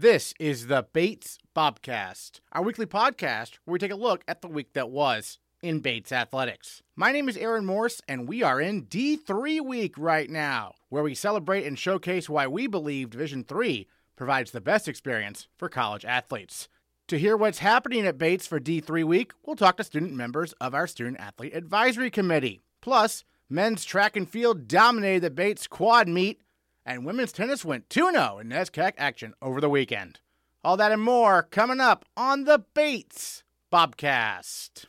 [0.00, 4.46] This is the Bates Bobcast, our weekly podcast where we take a look at the
[4.46, 6.84] week that was in Bates athletics.
[6.94, 11.16] My name is Aaron Morse, and we are in D3 week right now, where we
[11.16, 16.68] celebrate and showcase why we believe Division 3 provides the best experience for college athletes.
[17.08, 20.74] To hear what's happening at Bates for D3 week, we'll talk to student members of
[20.74, 22.60] our Student Athlete Advisory Committee.
[22.80, 26.40] Plus, men's track and field dominated the Bates quad meet,
[26.88, 30.20] and women's tennis went 2 0 in NESCAC action over the weekend.
[30.64, 34.86] All that and more coming up on the Bates Bobcast.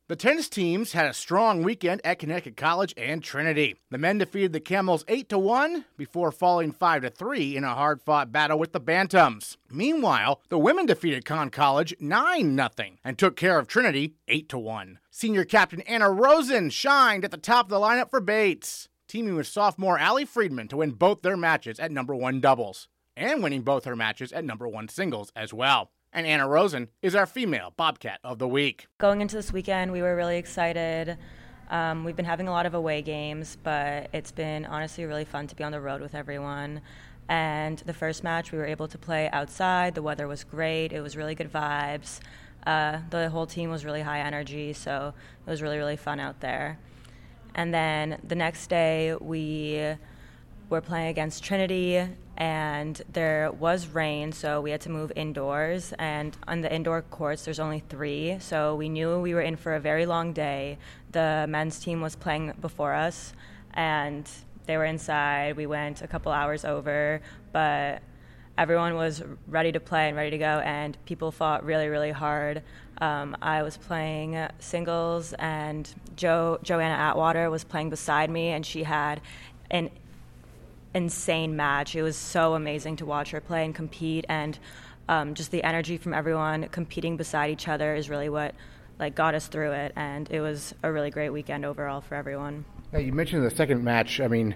[0.09, 3.75] The tennis teams had a strong weekend at Connecticut College and Trinity.
[3.91, 7.75] The men defeated the Camels 8 to 1 before falling 5 to 3 in a
[7.75, 9.57] hard-fought battle with the Bantams.
[9.69, 14.57] Meanwhile, the women defeated Conn College 9 0 and took care of Trinity 8 to
[14.57, 14.97] 1.
[15.11, 19.45] Senior captain Anna Rozin shined at the top of the lineup for Bates, teaming with
[19.45, 23.85] sophomore Allie Friedman to win both their matches at number 1 doubles and winning both
[23.85, 28.19] her matches at number 1 singles as well and Anna Rozin is our female Bobcat
[28.23, 28.87] of the week.
[28.97, 31.17] Going into this weekend, we were really excited.
[31.69, 35.47] Um, we've been having a lot of away games, but it's been honestly really fun
[35.47, 36.81] to be on the road with everyone.
[37.27, 39.93] And the first match, we were able to play outside.
[39.93, 40.91] The weather was great.
[40.91, 42.19] It was really good vibes.
[42.65, 45.13] Uh, the whole team was really high energy, so
[45.45, 46.79] it was really, really fun out there.
[47.53, 49.95] And then the next day, we
[50.69, 55.93] were playing against Trinity, and there was rain, so we had to move indoors.
[55.97, 59.75] And on the indoor courts, there's only three, so we knew we were in for
[59.75, 60.77] a very long day.
[61.11, 63.33] The men's team was playing before us,
[63.73, 64.29] and
[64.67, 65.57] they were inside.
[65.57, 67.21] We went a couple hours over,
[67.51, 68.01] but
[68.57, 72.61] everyone was ready to play and ready to go, and people fought really, really hard.
[73.01, 78.83] Um, I was playing singles, and jo- Joanna Atwater was playing beside me, and she
[78.83, 79.21] had
[79.71, 79.89] an
[80.93, 81.95] insane match.
[81.95, 84.57] It was so amazing to watch her play and compete, and
[85.07, 88.55] um, just the energy from everyone competing beside each other is really what
[88.99, 89.93] like got us through it.
[89.95, 92.65] And it was a really great weekend overall for everyone.
[92.91, 94.19] Now, you mentioned the second match.
[94.19, 94.55] I mean,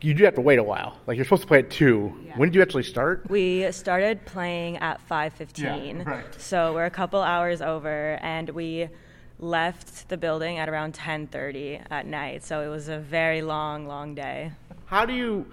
[0.00, 0.98] you do have to wait a while.
[1.06, 2.14] Like you're supposed to play at two.
[2.24, 2.36] Yeah.
[2.36, 3.26] When did you actually start?
[3.28, 5.98] We started playing at five fifteen.
[5.98, 6.40] Yeah, right.
[6.40, 8.88] So we're a couple hours over, and we
[9.38, 12.44] left the building at around 10:30 at night.
[12.44, 14.52] So it was a very long, long day.
[14.86, 15.46] How do you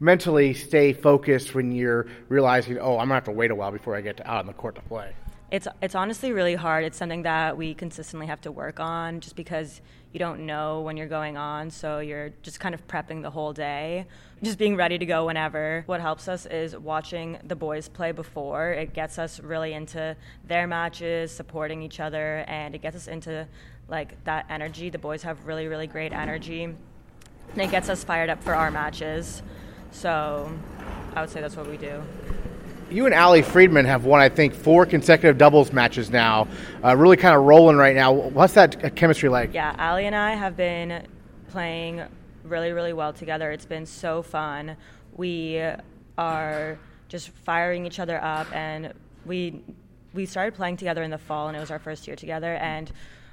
[0.00, 3.96] mentally stay focused when you're realizing, oh, I'm gonna have to wait a while before
[3.96, 5.12] I get to, out on the court to play?
[5.50, 6.84] It's it's honestly really hard.
[6.84, 9.80] It's something that we consistently have to work on, just because
[10.12, 13.52] you don't know when you're going on, so you're just kind of prepping the whole
[13.52, 14.06] day,
[14.42, 15.82] just being ready to go whenever.
[15.86, 18.70] What helps us is watching the boys play before.
[18.70, 20.16] It gets us really into
[20.46, 23.46] their matches, supporting each other, and it gets us into
[23.88, 24.90] like that energy.
[24.90, 26.76] The boys have really really great energy, and
[27.56, 29.42] it gets us fired up for our matches.
[29.90, 30.50] So,
[31.14, 32.02] I would say that's what we do
[32.90, 36.48] you and Ali Friedman have won, I think, four consecutive doubles matches now.
[36.84, 38.12] Uh, really kind of rolling right now.
[38.12, 39.52] What's that chemistry like?
[39.52, 41.06] Yeah, Ali and I have been
[41.48, 42.02] playing
[42.44, 43.50] really, really well together.
[43.50, 44.76] It's been so fun.
[45.16, 45.62] We
[46.18, 48.92] are just firing each other up, and
[49.24, 49.62] we
[50.14, 52.90] we started playing together in the fall, and it was our first year together, and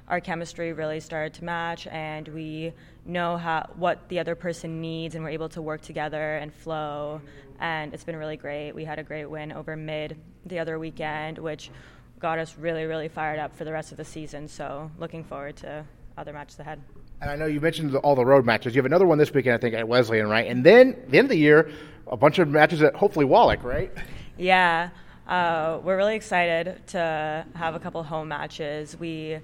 [0.09, 2.73] our chemistry really started to match, and we
[3.05, 7.21] know how what the other person needs, and we're able to work together and flow
[7.63, 8.73] and it's been really great.
[8.73, 11.71] We had a great win over Midd the other weekend, which
[12.19, 14.47] got us really, really fired up for the rest of the season.
[14.47, 15.85] So looking forward to
[16.17, 16.81] other matches ahead.
[17.21, 18.75] And I know you mentioned all the road matches.
[18.75, 20.45] You have another one this weekend, I think, at Wesleyan, right?
[20.45, 21.71] And then the end of the year,
[22.07, 23.91] a bunch of matches at hopefully Wallach, right?
[24.37, 24.89] Yeah,
[25.27, 28.97] uh, we're really excited to have a couple home matches.
[28.99, 29.39] We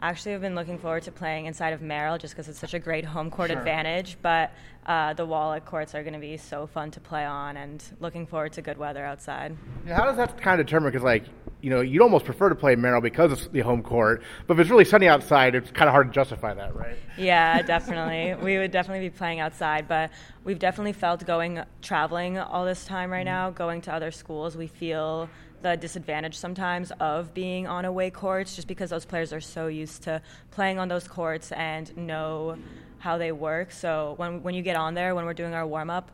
[0.00, 2.78] actually I've been looking forward to playing inside of Merrill just because it's such a
[2.78, 3.58] great home court sure.
[3.58, 4.16] advantage.
[4.22, 4.52] But
[4.86, 8.26] uh, the Wallach courts are going to be so fun to play on, and looking
[8.26, 9.56] forward to good weather outside.
[9.86, 10.90] Yeah, how does that kind of determine?
[10.90, 11.24] Because like
[11.60, 14.60] you know, you'd almost prefer to play Merrill because it's the home court, but if
[14.60, 16.96] it's really sunny outside, it's kind of hard to justify that, right?
[17.16, 18.34] Yeah, definitely.
[18.44, 20.10] we would definitely be playing outside, but
[20.44, 23.34] we've definitely felt going traveling all this time right mm-hmm.
[23.34, 24.56] now, going to other schools.
[24.56, 25.28] We feel
[25.62, 30.02] the disadvantage sometimes of being on away courts just because those players are so used
[30.04, 32.56] to playing on those courts and know
[32.98, 33.72] how they work.
[33.72, 36.10] So when when you get on there, when we're doing our warm up,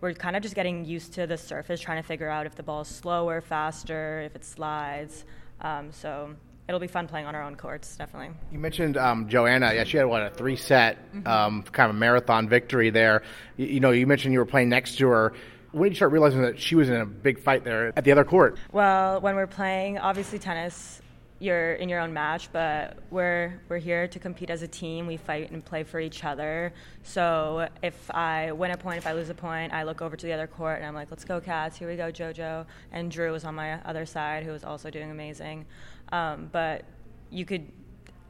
[0.00, 2.62] we're kind of just getting used to the surface, trying to figure out if the
[2.62, 5.24] ball is slower, faster, if it slides.
[5.60, 6.34] Um, so
[6.68, 8.34] it'll be fun playing on our own courts, definitely.
[8.52, 9.72] You mentioned um, Joanna.
[9.74, 11.26] Yeah, she had what a three set mm-hmm.
[11.26, 13.22] um, kind of marathon victory there.
[13.56, 15.32] You, you, know, you mentioned you were playing next to her
[15.72, 18.12] when did you start realizing that she was in a big fight there at the
[18.12, 18.58] other court?
[18.72, 21.00] Well, when we're playing, obviously tennis,
[21.40, 25.06] you're in your own match, but we're we're here to compete as a team.
[25.06, 26.72] We fight and play for each other.
[27.04, 30.26] So if I win a point, if I lose a point, I look over to
[30.26, 31.76] the other court and I'm like, "Let's go, Cats!
[31.76, 35.10] Here we go, JoJo." And Drew was on my other side, who was also doing
[35.10, 35.66] amazing.
[36.10, 36.84] Um, but
[37.30, 37.70] you could,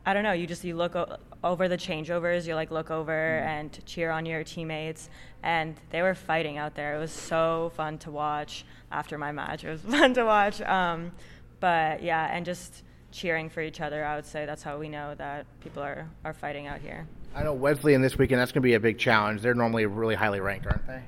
[0.08, 2.46] I don't know, you just you look o- over the changeovers.
[2.46, 5.10] You like look over and cheer on your teammates,
[5.42, 6.96] and they were fighting out there.
[6.96, 8.64] It was so fun to watch.
[8.90, 10.62] After my match, it was fun to watch.
[10.62, 11.12] Um,
[11.60, 14.02] but yeah, and just cheering for each other.
[14.02, 17.06] I would say that's how we know that people are, are fighting out here.
[17.34, 19.42] I know Wesleyan this weekend, that's going to be a big challenge.
[19.42, 21.02] They're normally really highly ranked, aren't they?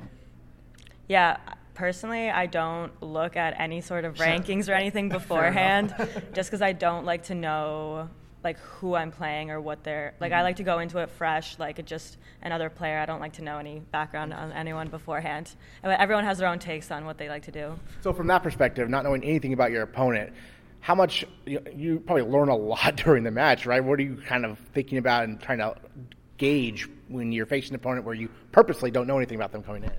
[1.08, 1.38] Yeah,
[1.72, 5.94] personally, I don't look at any sort of rankings or anything beforehand
[6.34, 8.10] just because I don't like to know
[8.42, 10.32] like who I'm playing or what they're like.
[10.32, 10.44] I mm-hmm.
[10.44, 12.98] like to go into it fresh, like just another player.
[12.98, 15.54] I don't like to know any background on anyone beforehand.
[15.82, 17.78] And Everyone has their own takes on what they like to do.
[18.00, 20.32] So, from that perspective, not knowing anything about your opponent,
[20.80, 23.82] how much you, you probably learn a lot during the match, right?
[23.82, 25.74] What are you kind of thinking about and trying to
[26.38, 29.84] gauge when you're facing an opponent where you purposely don't know anything about them coming
[29.84, 29.92] in?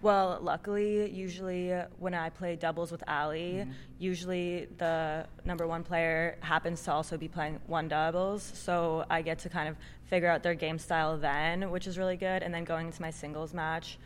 [0.00, 3.70] Well, luckily, usually when I play doubles with Ali, Mm-hmm.
[3.98, 8.42] usually the number one player happens to also be playing one doubles.
[8.54, 12.16] So I get to kind of figure out their game style then, which is really
[12.16, 12.42] good.
[12.44, 13.98] And then going into my singles match,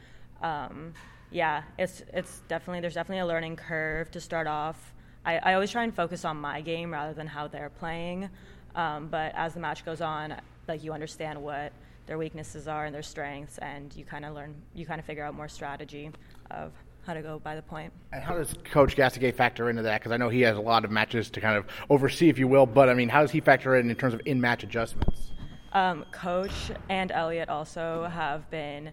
[0.43, 0.95] um,
[1.31, 4.95] yeah, it's it's definitely there's definitely a learning curve to start off.
[5.27, 8.31] I, I always try and focus on my game rather than how they're playing.
[8.75, 10.35] Um, but as the match goes on,
[10.69, 11.73] like you understand what
[12.07, 15.25] their weaknesses are and their strengths, and you kind of learn, you kind of figure
[15.25, 16.11] out more strategy
[16.51, 16.73] of
[17.07, 17.93] how to go by the point.
[18.13, 20.01] And how does Coach Gastonguay factor into that?
[20.01, 22.49] Because I know he has a lot of matches to kind of oversee, if you
[22.49, 22.67] will.
[22.67, 25.33] But I mean, how does he factor in in terms of in-match adjustments?
[25.73, 28.93] Um, Coach and Elliot also have been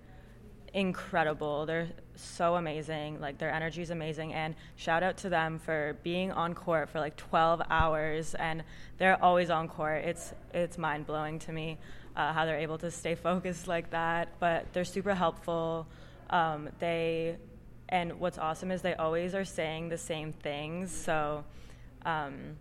[0.73, 1.65] incredible.
[1.65, 3.19] They're so amazing.
[3.19, 4.33] Like their energy is amazing.
[4.33, 8.63] And shout out to them for being on court for like 12 hours, and
[8.97, 10.03] they're always on court.
[10.05, 11.77] It's it's mind blowing to me
[12.19, 14.29] uh, how they're able to stay focused like that.
[14.39, 15.87] But they're super helpful.
[16.29, 17.37] Um, they
[17.87, 20.91] and what's awesome is they always are saying the same things.
[20.91, 21.43] So.
[22.05, 22.57] Um,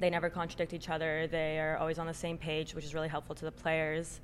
[0.00, 1.26] they never contradict each other.
[1.26, 4.20] They are always on the same page, which is really helpful to the players.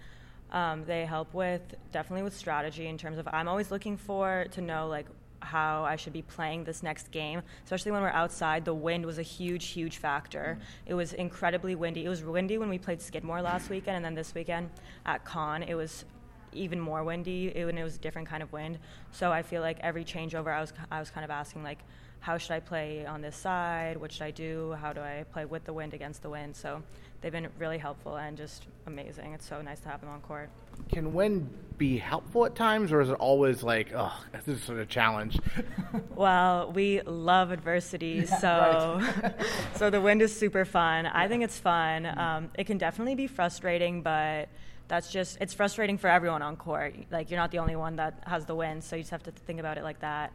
[0.52, 4.60] Um, they help with definitely with strategy in terms of I'm always looking for to
[4.60, 5.06] know like
[5.44, 8.64] how I should be playing this next game, especially when we're outside.
[8.64, 10.58] The wind was a huge, huge factor.
[10.58, 10.90] Mm-hmm.
[10.90, 12.04] It was incredibly windy.
[12.04, 14.70] It was windy when we played Skidmore last weekend, and then this weekend
[15.06, 16.04] at Conn, it was
[16.52, 17.48] even more windy.
[17.48, 18.78] It, and it was a different kind of wind.
[19.12, 21.78] So I feel like every changeover, I was I was kind of asking like,
[22.20, 23.98] how should I play on this side?
[23.98, 24.76] What should I do?
[24.80, 26.56] How do I play with the wind against the wind?
[26.56, 26.82] So
[27.24, 29.32] they've been really helpful and just amazing.
[29.32, 30.50] It's so nice to have them on court.
[30.92, 31.48] Can wind
[31.78, 34.86] be helpful at times, or is it always like, oh, this is sort of a
[34.86, 35.38] challenge?
[36.14, 39.00] well, we love adversity, so
[39.74, 41.06] so the wind is super fun.
[41.06, 42.06] I think it's fun.
[42.06, 44.50] Um, it can definitely be frustrating, but
[44.88, 46.94] that's just it's frustrating for everyone on court.
[47.10, 49.30] Like you're not the only one that has the wind, so you just have to
[49.30, 50.30] think about it like that.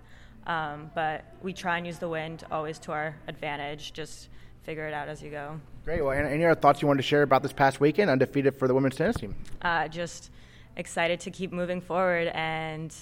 [0.48, 3.94] Um, but we try and use the wind always to our advantage.
[3.94, 4.30] Just
[4.64, 5.60] figure it out as you go.
[5.86, 6.04] Great.
[6.04, 8.74] Well, any other thoughts you wanted to share about this past weekend, undefeated for the
[8.74, 9.36] women's tennis team?
[9.62, 10.32] Uh, just
[10.76, 12.96] excited to keep moving forward and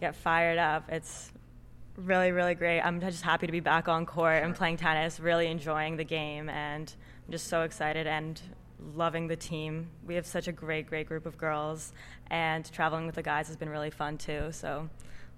[0.00, 0.84] get fired up.
[0.88, 1.32] It's
[1.96, 2.80] really, really great.
[2.80, 6.48] I'm just happy to be back on court and playing tennis, really enjoying the game,
[6.48, 6.94] and
[7.26, 8.40] I'm just so excited and
[8.94, 9.88] loving the team.
[10.06, 11.92] We have such a great, great group of girls,
[12.30, 14.48] and traveling with the guys has been really fun too.
[14.50, 14.88] So,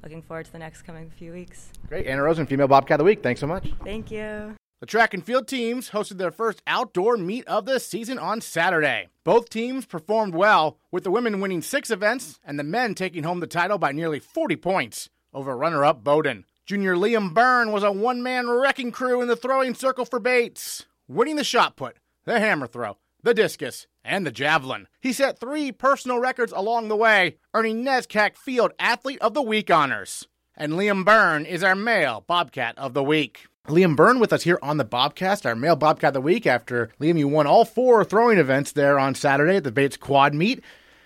[0.02, 1.70] looking forward to the next coming few weeks.
[1.88, 2.06] Great.
[2.06, 3.22] Anna Rozin, Female Bobcat of the Week.
[3.22, 3.72] Thanks so much.
[3.84, 4.54] Thank you.
[4.84, 9.08] The track and field teams hosted their first outdoor meet of the season on Saturday.
[9.24, 13.40] Both teams performed well, with the women winning six events and the men taking home
[13.40, 16.44] the title by nearly 40 points over runner up Bowdoin.
[16.66, 20.84] Junior Liam Byrne was a one man wrecking crew in the throwing circle for Bates,
[21.08, 24.86] winning the shot put, the hammer throw, the discus, and the javelin.
[25.00, 29.70] He set three personal records along the way, earning NESCAC Field Athlete of the Week
[29.70, 30.28] honors.
[30.54, 33.46] And Liam Byrne is our male Bobcat of the Week.
[33.68, 36.46] Liam Byrne with us here on the Bobcast, our male Bobcat of the Week.
[36.46, 40.34] After Liam, you won all four throwing events there on Saturday at the Bates Quad
[40.34, 40.62] Meet.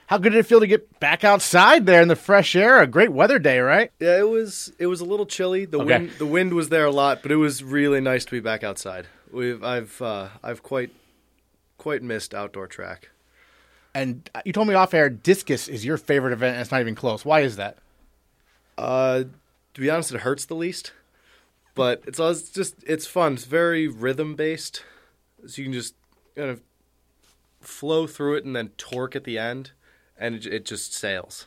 [0.08, 2.80] How good did it feel to get back outside there in the fresh air?
[2.82, 3.92] A great weather day, right?
[4.00, 4.72] Yeah, it was.
[4.78, 5.66] It was a little chilly.
[5.66, 5.98] The Okay.
[5.98, 8.64] wind, the wind was there a lot, but it was really nice to be back
[8.64, 9.06] outside.
[9.30, 10.90] We've, I've, uh, I've quite,
[11.76, 13.10] quite missed outdoor track.
[13.94, 16.94] And you told me off air, discus is your favorite event, and it's not even
[16.94, 17.24] close.
[17.24, 17.76] Why is that?
[18.76, 19.24] Uh,
[19.74, 20.92] to be honest, it hurts the least,
[21.78, 22.18] but it's,
[22.50, 23.34] just it's fun.
[23.34, 24.84] It's very rhythm based,
[25.46, 25.94] so you can just
[26.36, 26.60] kind of
[27.60, 29.70] flow through it and then torque at the end,
[30.18, 31.46] and it, it just sails.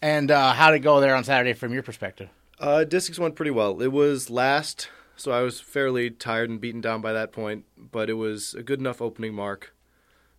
[0.00, 2.28] And uh, how did it go there on Saturday from your perspective?
[2.60, 2.84] Uh,
[3.18, 3.80] went pretty well.
[3.80, 8.10] It was last, so I was fairly tired and beaten down by that point, but
[8.10, 9.74] it was a good enough opening mark.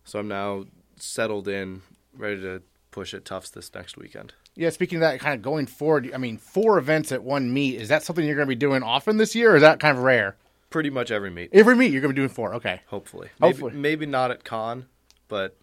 [0.04, 0.66] So I'm now
[0.98, 1.82] settled in,
[2.16, 4.34] ready to push at Tufts this next weekend.
[4.56, 7.80] Yeah, speaking of that, kind of going forward, I mean, four events at one meet.
[7.80, 9.96] Is that something you're going to be doing often this year, or is that kind
[9.96, 10.36] of rare?
[10.70, 12.54] Pretty much every meet, Every meet you're going to be doing four.
[12.54, 12.80] Okay.
[12.88, 13.28] hopefully.
[13.38, 13.72] Maybe, Hopefully.
[13.74, 14.86] maybe not at con,
[15.28, 15.56] but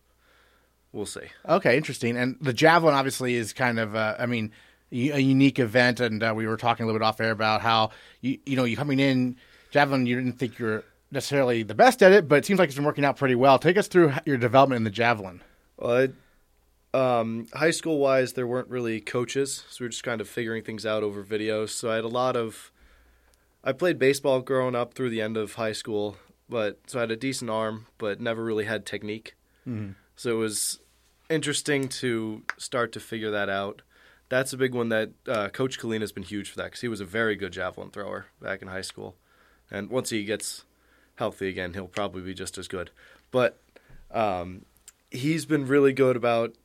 [0.92, 1.22] we'll see.
[1.48, 2.16] Okay, interesting.
[2.18, 4.52] And the javelin obviously is kind of, uh, I mean,
[4.92, 6.00] a unique event.
[6.00, 7.90] And uh, we were talking a little bit off air about how
[8.22, 9.36] you, you know, you coming in
[9.72, 12.76] javelin, you didn't think you're necessarily the best at it, but it seems like it's
[12.76, 13.58] been working out pretty well.
[13.60, 15.42] Take us through your development in the javelin.
[15.78, 16.10] Well, I,
[16.94, 20.64] um, high school wise, there weren't really coaches, so we were just kind of figuring
[20.64, 21.70] things out over videos.
[21.70, 22.72] So I had a lot of.
[23.64, 26.18] I played baseball growing up through the end of high school,
[26.50, 29.36] but so I had a decent arm, but never really had technique.
[30.16, 30.80] So it was
[31.30, 33.82] interesting to start to figure that out.
[34.30, 36.88] That's a big one that uh, Coach Kalina has been huge for that because he
[36.88, 39.16] was a very good javelin thrower back in high school,
[39.72, 40.66] and once he gets
[41.16, 42.92] healthy again, he'll probably be just as good.
[43.32, 43.62] But
[44.12, 44.66] um,
[45.10, 46.56] he's been really good about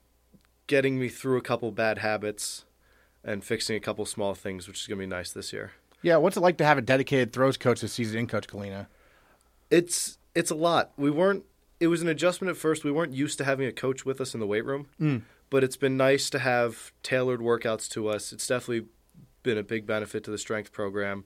[0.69, 2.65] getting me through a couple bad habits
[3.25, 5.73] and fixing a couple small things, which is going to be nice this year.
[6.03, 8.87] Yeah, what's it like to have a dedicated throws coach this season in Coach Kalina?
[9.71, 10.93] It's it's a lot.
[10.97, 11.45] We weren't.
[11.81, 12.85] It was an adjustment at first.
[12.85, 15.19] We weren't used to having a coach with us in the weight room, hmm.
[15.51, 18.33] but it's been nice to have tailored workouts to us.
[18.33, 18.87] It's definitely
[19.43, 21.25] been a big benefit to the strength program,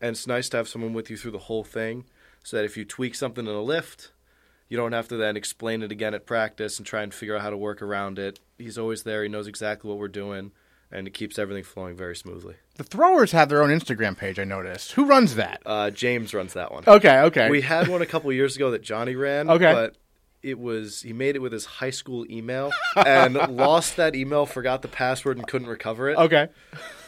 [0.00, 2.04] and it's nice to have someone with you through the whole thing,
[2.44, 4.12] so that if you tweak something in a lift,
[4.68, 7.42] you don't have to then explain it again at practice and try and figure out
[7.42, 8.40] how to work around it.
[8.58, 9.22] He's always there.
[9.22, 10.52] He knows exactly what we're doing,
[10.90, 12.56] and it keeps everything flowing very smoothly.
[12.76, 14.92] The throwers have their own Instagram page, I noticed.
[14.92, 15.62] Who runs that?
[15.64, 16.84] Uh, James runs that one.
[16.86, 17.50] Okay, okay.
[17.50, 19.48] We had one a couple years ago that Johnny ran.
[19.50, 19.72] Okay.
[19.72, 19.96] But
[20.42, 24.82] it was he made it with his high school email and lost that email, forgot
[24.82, 26.18] the password, and couldn't recover it.
[26.18, 26.48] okay.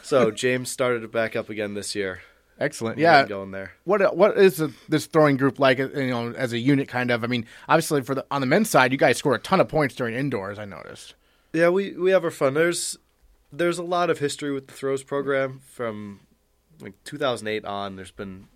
[0.03, 2.21] So James started it back up again this year.
[2.59, 2.99] Excellent.
[2.99, 3.27] Yeah.
[3.27, 3.73] going there.
[3.85, 5.79] What what is this throwing group like?
[5.79, 7.23] uh, You know, as a unit, kind of.
[7.23, 9.69] I mean, obviously, for the on the men's side, you guys score a ton of
[9.69, 10.59] points during indoors.
[10.59, 11.15] I noticed.
[11.53, 12.55] Yeah, we we have our fun.
[12.55, 12.99] There's
[13.53, 16.21] there's a lot of history with the throws program from
[16.81, 17.97] like 2008 on.
[17.97, 18.49] There's been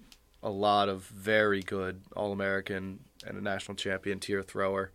[0.43, 4.91] a lot of very good All American and a national champion tier thrower.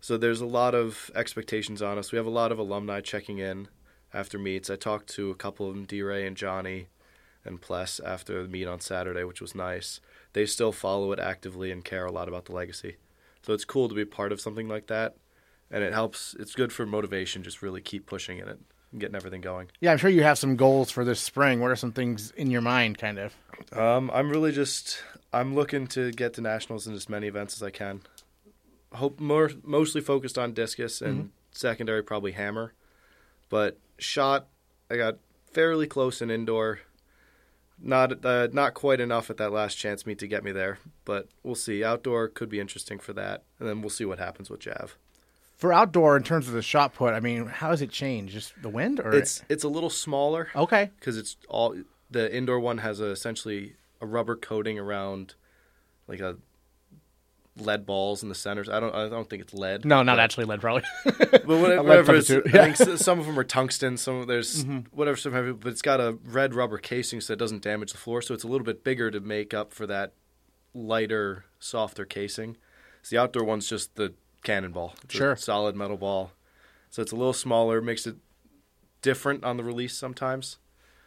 [0.00, 2.12] So there's a lot of expectations on us.
[2.12, 3.68] We have a lot of alumni checking in
[4.12, 4.68] after meets.
[4.70, 6.02] I talked to a couple of them, D.
[6.02, 6.88] Ray and Johnny
[7.46, 10.00] and Pless after the meet on Saturday, which was nice.
[10.32, 12.96] They still follow it actively and care a lot about the legacy.
[13.42, 15.16] So it's cool to be part of something like that
[15.70, 16.34] and it helps.
[16.38, 17.42] It's good for motivation.
[17.42, 18.58] Just really keep pushing in it
[18.92, 19.68] and getting everything going.
[19.80, 21.60] Yeah, I'm sure you have some goals for this spring.
[21.60, 23.34] What are some things in your mind, kind of?
[23.72, 27.62] Um, I'm really just I'm looking to get to nationals in as many events as
[27.62, 28.02] I can.
[28.92, 32.72] Hope more mostly focused on discus and secondary probably hammer,
[33.48, 34.46] but shot
[34.90, 35.18] I got
[35.52, 36.80] fairly close in indoor.
[37.80, 41.28] Not uh, not quite enough at that last chance meet to get me there, but
[41.42, 41.84] we'll see.
[41.84, 44.96] Outdoor could be interesting for that, and then we'll see what happens with Jav.
[45.56, 48.32] For outdoor, in terms of the shot put, I mean, how does it change?
[48.32, 50.48] Just the wind, or It's it's a little smaller.
[50.56, 50.90] okay?
[50.98, 51.74] because it's all
[52.10, 55.34] the indoor one has a, essentially a rubber coating around
[56.08, 56.36] like a
[57.58, 58.68] lead balls in the centers.
[58.68, 59.84] I don't I don't think it's lead.
[59.84, 60.82] No, not but, actually lead, probably.
[61.04, 63.96] But whatever, lead whatever it's, substitute, I think some of them are tungsten.
[63.96, 64.94] Some of- there's Mm-hmm.
[64.96, 67.98] whatever some have, but it's got a red rubber casing so it doesn't damage the
[67.98, 68.20] floor.
[68.22, 70.12] So it's a little bit bigger to make up for that
[70.74, 72.56] lighter, softer casing.
[73.02, 74.94] So the outdoor one's just the cannonball.
[75.04, 75.36] It's a Sure.
[75.36, 76.32] solid metal ball.
[76.90, 78.16] So it's a little smaller, makes it
[79.02, 80.58] different on the release sometimes.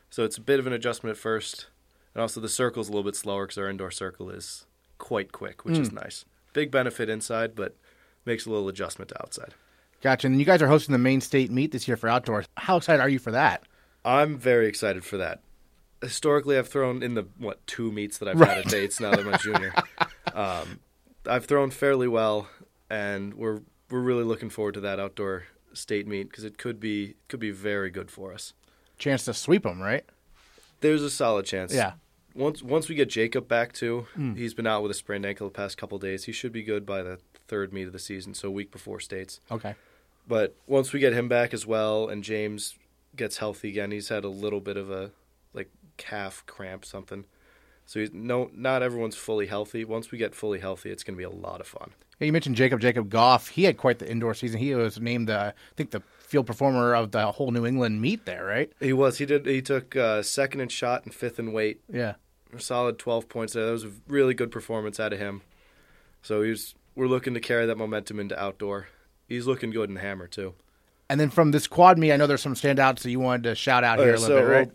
[0.10, 1.68] So it's a bit of an adjustment at first.
[2.15, 4.65] And also the circle's a little bit slower because our indoor circle is
[4.98, 5.82] quite quick, which Hmm.
[5.84, 6.25] is nice.
[6.53, 7.75] Big benefit inside, but
[8.25, 9.53] makes a little adjustment to outside.
[10.01, 10.27] Gotcha.
[10.27, 12.46] And you guys are hosting the Maine state meet this year for outdoors.
[12.58, 13.63] How excited are you for that?
[14.06, 15.41] I'm very excited for that.
[16.01, 18.50] Historically, I've thrown in the what two meets that I've Right.
[18.50, 19.74] had at Bates now that I'm a junior.
[20.34, 20.79] um,
[21.25, 22.48] I've thrown fairly well,
[22.89, 27.15] and we're we're really looking forward to that outdoor state meet because it could be
[27.27, 28.53] could be very good for us.
[28.98, 30.06] Chance to sweep them, right?
[30.79, 31.74] There's a solid chance.
[31.74, 31.94] Yeah.
[32.36, 34.36] Once once we get Jacob back too, hmm.
[34.36, 36.25] he's been out with a sprained ankle the past couple days.
[36.25, 39.00] He should be good by the third meet of the season, so a week before
[39.00, 39.41] states.
[39.51, 39.75] Okay.
[40.27, 42.75] But once we get him back as well, and James
[43.15, 45.12] gets healthy again, he's had a little bit of a
[45.53, 47.25] like calf cramp something.
[47.86, 49.83] So he's no, not everyone's fully healthy.
[49.83, 51.91] Once we get fully healthy, it's going to be a lot of fun.
[52.19, 53.47] Yeah, you mentioned Jacob Jacob Goff.
[53.49, 54.59] He had quite the indoor season.
[54.59, 58.25] He was named, uh, I think, the field performer of the whole New England meet
[58.25, 58.71] there, right?
[58.79, 59.17] He was.
[59.17, 59.45] He did.
[59.45, 61.81] He took uh, second in shot and fifth in weight.
[61.91, 62.15] Yeah.
[62.55, 63.65] A solid twelve points there.
[63.65, 65.41] That was a really good performance out of him.
[66.21, 66.75] So he's.
[66.95, 68.88] We're looking to carry that momentum into outdoor.
[69.27, 70.55] He's looking good in hammer too.
[71.09, 73.55] And then from this quad meet, I know there's some standouts that you wanted to
[73.55, 74.71] shout out here a little so, bit, right?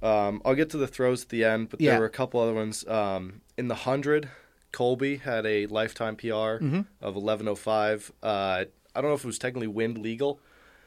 [0.00, 1.92] well, um, I'll get to the throws at the end, but Yeah.
[1.92, 2.86] there were a couple other ones.
[2.88, 4.30] Um, in the hundred,
[4.74, 6.80] Colby had a lifetime PR Mm-hmm.
[7.00, 8.12] of eleven oh five.
[8.22, 8.64] Uh,
[8.94, 10.40] I don't know if it was technically wind legal,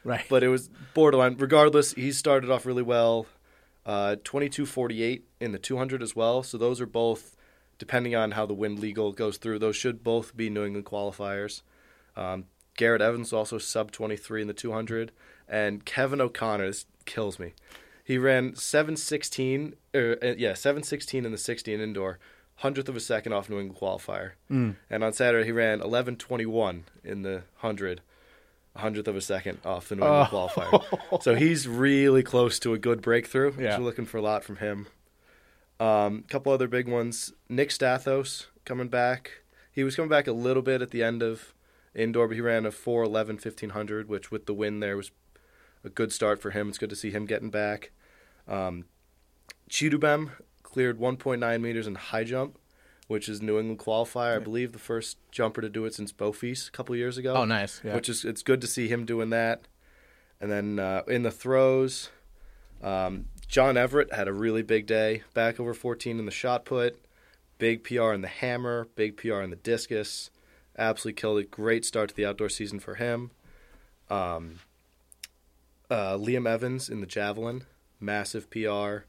[0.03, 0.25] right.
[0.29, 1.35] but it was borderline.
[1.37, 3.25] Regardless, he started off really well.
[3.85, 6.43] Uh, 22.48 in the 200 as well.
[6.43, 7.37] So those are both,
[7.79, 11.61] depending on how the wind legal goes through, those should both be New England qualifiers.
[12.15, 15.11] Um, Garrett Evans also sub 23 in the 200.
[15.47, 17.53] And Kevin O'Connor, this kills me.
[18.03, 22.19] He ran 7.16, er, uh, yeah, 7.16 in the 60 and indoor,
[22.57, 24.31] hundredth of a second off New England qualifier.
[24.51, 24.75] Mm.
[24.89, 28.01] And on Saturday, he ran 11.21 in the 100
[28.75, 30.47] hundredth of a second off the New England Oh.
[30.49, 31.21] qualifier.
[31.23, 33.53] So he's really close to a good breakthrough.
[33.57, 33.77] Yeah.
[33.77, 34.87] We're looking for a lot from him.
[35.79, 37.33] A um, couple other big ones.
[37.49, 39.41] Nick Stathos coming back.
[39.71, 41.53] He was coming back a little bit at the end of
[41.95, 43.11] indoor, but he ran a 4'11",
[43.43, 45.11] 1500, which with the win there was
[45.83, 46.69] a good start for him.
[46.69, 47.91] It's good to see him getting back.
[48.47, 48.85] Um,
[49.69, 50.31] Chidubem
[50.77, 52.55] cleared 1.9 meters in high jump,
[53.07, 54.35] which is New England qualifier.
[54.35, 57.45] I believe the first jumper to do it since Bofies a couple years ago Oh,
[57.45, 57.81] nice.
[57.83, 57.95] Yeah.
[57.95, 59.61] which is it's good to see him doing that.
[60.39, 62.11] And then uh, in the throws,
[62.83, 67.03] um, John Everett had a really big day, back over 14 in the shot put,
[67.57, 70.29] big PR in the hammer, big PR in the discus,
[70.77, 71.49] absolutely killed it.
[71.49, 73.31] Great start to the outdoor season for him.
[74.11, 74.59] Um,
[75.89, 77.63] uh, Liam Evans in the javelin,
[77.99, 79.07] massive PR.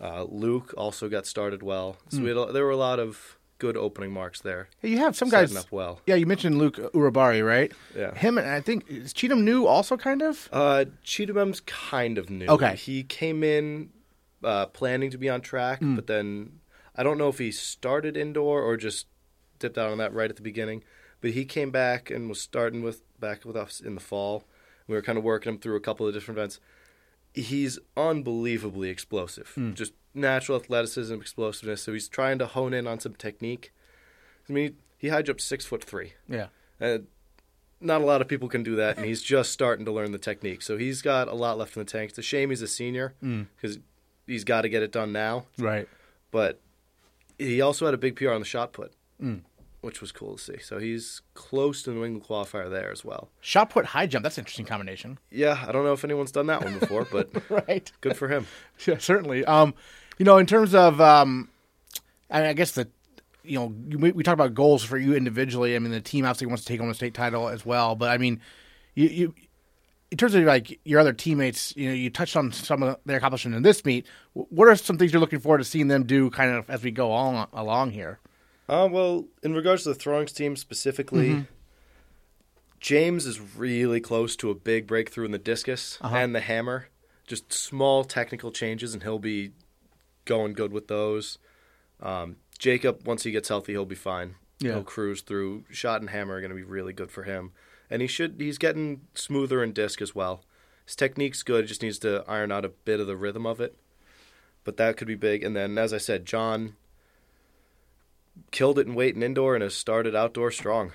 [0.00, 3.38] Uh, Luke also got started well, so we had a, there were a lot of
[3.58, 4.68] good opening marks there.
[4.80, 5.54] Hey, you have some guys.
[5.54, 6.00] up well.
[6.06, 7.72] Yeah, you mentioned Luke Urabari, right?
[7.96, 8.14] Yeah.
[8.14, 10.48] Him and I think is Cheatham new also kind of.
[10.52, 12.46] Uh, Cheatham's kind of new.
[12.46, 12.74] Okay.
[12.76, 13.90] He came in
[14.42, 15.94] uh, planning to be on track, Mm.
[15.94, 16.58] but then
[16.96, 19.06] I don't know if he started indoor or just
[19.60, 20.82] dipped out on that right at the beginning.
[21.20, 24.44] But he came back and was starting with back with us in the fall.
[24.86, 26.60] We were kind of working him through a couple of different events.
[27.34, 29.74] He's unbelievably explosive, Mm.
[29.74, 31.82] just natural athleticism, explosiveness.
[31.82, 33.72] So he's trying to hone in on some technique.
[34.48, 36.12] I mean, he high jumped six foot three.
[36.28, 36.46] Yeah.
[36.80, 36.98] Uh,
[37.80, 40.18] not a lot of people can do that, and he's just starting to learn the
[40.18, 40.62] technique.
[40.62, 42.10] So he's got a lot left in the tank.
[42.10, 43.48] It's a shame he's a senior Mm.
[43.56, 43.78] because
[44.26, 45.46] he's got to get it done now.
[45.58, 45.88] Right.
[46.30, 46.60] But
[47.38, 49.40] he also had a big PR on the shot put, Mm.
[49.84, 50.58] Which was cool to see.
[50.60, 53.28] So he's close to the New England qualifier there as well.
[53.40, 54.22] Shot put high jump.
[54.22, 55.18] That's an interesting combination.
[55.30, 57.30] Yeah, I don't know if anyone's done that one before, but
[57.68, 57.90] right.
[58.00, 58.46] good for him.
[58.86, 59.44] Yeah, certainly.
[59.44, 59.74] Um,
[60.18, 61.48] you know, in terms of, um,
[62.30, 62.88] I, I guess the,
[63.44, 63.66] you know,
[63.98, 65.76] we, we talk about goals for you individually.
[65.76, 67.94] I mean, the team obviously wants to take home a state title as well.
[67.94, 68.40] But I mean,
[68.94, 69.34] you, you
[70.10, 73.16] in terms of like your other teammates, you know, you touched on some of their
[73.16, 74.06] accomplishment in this meet.
[74.32, 76.90] What are some things you're looking forward to seeing them do, kind of as we
[76.90, 78.20] go on along here?
[78.68, 81.42] Uh, well, in regards to the throwing team specifically, Mm-hmm.
[82.80, 86.14] James is really close to a big breakthrough in the discus Uh-huh.
[86.16, 86.88] and the hammer.
[87.26, 89.52] Just small technical changes, and he'll be
[90.26, 91.38] going good with those.
[92.00, 94.34] Um, Jacob, once he gets healthy, he'll be fine.
[94.60, 94.72] Yeah.
[94.72, 95.64] He'll cruise through.
[95.70, 97.52] Shot and hammer are going to be really good for him,
[97.88, 98.36] and he should.
[98.38, 100.44] He's getting smoother in disc as well.
[100.84, 101.66] His technique's good.
[101.66, 103.76] Just needs to iron out a bit of the rhythm of it.
[104.62, 105.42] But that could be big.
[105.42, 106.76] And then, as I said, John
[108.50, 110.92] killed it in weight and indoor and has started outdoor strong.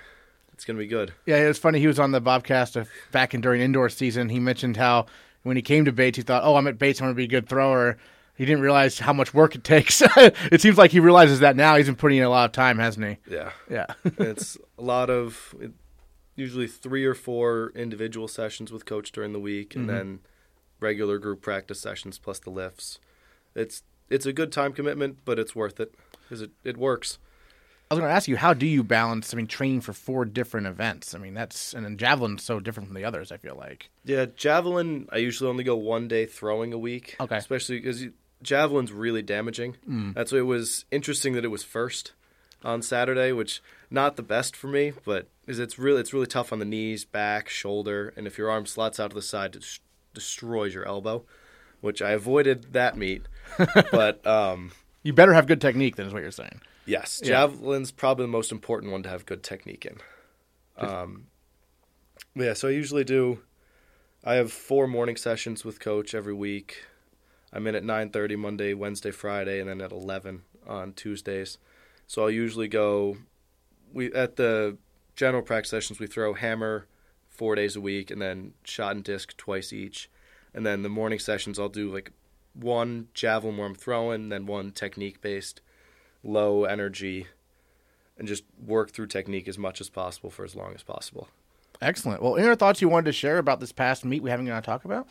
[0.53, 1.13] It's going to be good.
[1.25, 1.79] Yeah, it was funny.
[1.79, 4.27] He was on the Bobcast back in during indoor season.
[4.29, 5.05] He mentioned how
[5.43, 6.99] when he came to Bates, he thought, "Oh, I'm at Bates.
[6.99, 7.97] I'm going to be a good thrower."
[8.35, 10.01] He didn't realize how much work it takes.
[10.17, 11.75] it seems like he realizes that now.
[11.75, 13.33] He's been putting in a lot of time, hasn't he?
[13.33, 13.51] Yeah.
[13.69, 13.85] Yeah.
[14.17, 15.71] it's a lot of it,
[16.37, 19.95] usually three or four individual sessions with coach during the week and mm-hmm.
[19.95, 20.19] then
[20.79, 22.99] regular group practice sessions plus the lifts.
[23.55, 27.19] It's it's a good time commitment, but it's worth it because it, it works.
[27.91, 29.33] I was going to ask you, how do you balance?
[29.33, 31.15] I mean, training for four different events.
[31.15, 33.31] I mean, that's and then javelin's so different from the others.
[33.31, 33.89] I feel like.
[34.05, 35.07] Yeah, javelin.
[35.11, 37.15] I usually only go one day throwing a week.
[37.19, 37.37] Okay.
[37.37, 38.05] especially because
[38.43, 39.75] javelin's really damaging.
[40.13, 42.13] That's why it was interesting that it was first
[42.63, 46.53] on Saturday, which not the best for me, but is it's really it's really tough
[46.53, 49.61] on the knees, back, shoulder, and if your arm slots out to the side, it
[49.61, 49.79] des-
[50.13, 51.23] destroys your elbow.
[51.81, 53.23] Which I avoided that meet,
[53.91, 55.95] but um, You better have good technique.
[55.95, 56.59] Then is what you're saying.
[56.89, 59.97] Yes, javelin's probably the most important one to have good technique in.
[60.77, 61.27] Um,
[62.35, 63.41] yeah, so I usually do.
[64.23, 66.85] I have four morning sessions with coach every week.
[67.53, 71.57] I'm in at nine thirty Monday, Wednesday, Friday, and then at eleven on Tuesdays.
[72.07, 73.17] So I'll usually go.
[73.93, 74.77] We at the
[75.15, 76.87] general practice sessions we throw hammer
[77.27, 80.09] four days a week, and then shot and disc twice each.
[80.53, 82.11] And then the morning sessions I'll do like
[82.53, 85.61] one javelin where I'm throwing, then one technique based
[86.23, 87.27] low energy
[88.17, 91.29] and just work through technique as much as possible for as long as possible.
[91.81, 92.21] Excellent.
[92.21, 94.61] Well, any other thoughts you wanted to share about this past meet we haven't going
[94.61, 95.07] to talk about?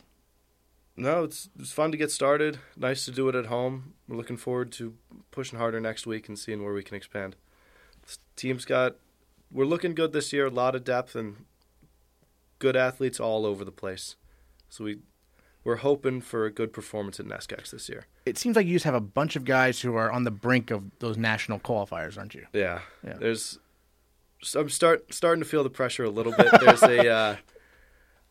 [0.95, 2.59] No, it's it's fun to get started.
[2.75, 3.93] Nice to do it at home.
[4.07, 4.95] We're looking forward to
[5.31, 7.37] pushing harder next week and seeing where we can expand.
[8.03, 8.97] This team's got
[9.51, 10.47] we're looking good this year.
[10.47, 11.45] A lot of depth and
[12.59, 14.17] good athletes all over the place.
[14.67, 14.99] So we
[15.63, 18.05] we're hoping for a good performance at NESCACs this year.
[18.25, 20.71] It seems like you just have a bunch of guys who are on the brink
[20.71, 22.45] of those national qualifiers, aren't you?
[22.53, 22.81] Yeah.
[23.05, 23.13] Yeah.
[23.19, 23.59] There's
[24.55, 26.47] I'm start starting to feel the pressure a little bit.
[26.61, 27.35] There's a uh,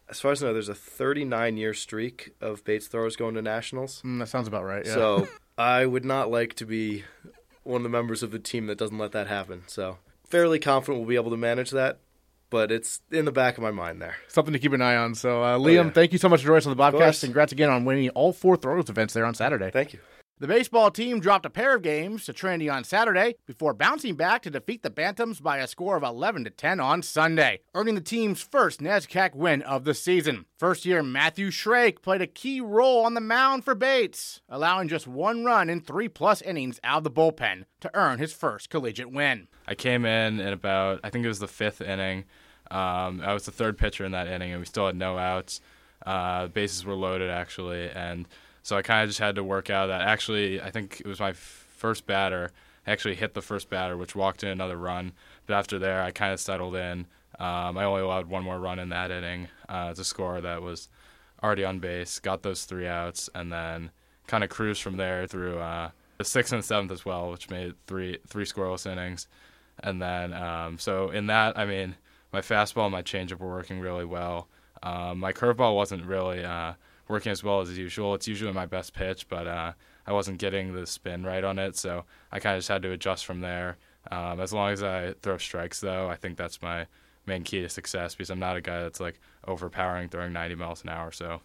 [0.08, 3.42] as far as I know, there's a 39 year streak of Bates throwers going to
[3.42, 4.02] nationals.
[4.04, 4.86] Mm, that sounds about right.
[4.86, 4.94] Yeah.
[4.94, 7.04] So I would not like to be
[7.62, 9.64] one of the members of the team that doesn't let that happen.
[9.66, 11.98] So fairly confident we'll be able to manage that,
[12.50, 14.16] but it's in the back of my mind there.
[14.28, 15.14] something to keep an eye on.
[15.14, 15.90] So, uh, Liam, yeah.
[15.90, 17.20] thank you so much for joining us on the podcast.
[17.20, 19.70] Congrats again on winning all four throws events there on Saturday.
[19.70, 20.00] Thank you.
[20.40, 24.40] The baseball team dropped a pair of games to Trinity on Saturday before bouncing back
[24.42, 28.00] to defeat the Bantams by a score of 11 to 10 on Sunday, earning the
[28.00, 30.44] team's first NESCAC win of the season.
[30.56, 35.08] First year Matthew Shrake played a key role on the mound for Bates, allowing just
[35.08, 39.10] one run in three plus innings out of the bullpen to earn his first collegiate
[39.10, 39.48] win.
[39.66, 42.26] I came in in about I think it was the fifth inning.
[42.70, 45.60] Um, I was the third pitcher in that inning, and we still had no outs.
[46.06, 48.28] Uh, bases were loaded actually, and
[48.68, 50.02] so I kind of just had to work out that.
[50.02, 52.50] Actually, I think it was my first batter.
[52.86, 55.12] I actually hit the first batter, which walked in another run.
[55.46, 57.06] But after there, I kind of settled in.
[57.38, 60.90] Um, I only allowed one more run in that inning uh, to score that was
[61.42, 62.18] already on base.
[62.18, 63.90] Got those three outs, and then
[64.26, 67.72] kind of cruised from there through uh, the sixth and seventh as well, which made
[67.86, 69.28] three three scoreless innings.
[69.82, 71.94] And then, um, so in that, I mean,
[72.34, 74.46] my fastball and my changeup were working really well.
[74.82, 76.74] Um, my curveball wasn't really uh,
[77.08, 78.14] working as well as usual.
[78.14, 79.72] It's usually my best pitch, but uh,
[80.06, 82.92] I wasn't getting the spin right on it, so I kind of just had to
[82.92, 83.76] adjust from there.
[84.10, 86.86] Um, as long as I throw strikes, though, I think that's my
[87.26, 90.82] main key to success because I'm not a guy that's like overpowering throwing 90 miles
[90.82, 91.12] an hour.
[91.12, 91.40] So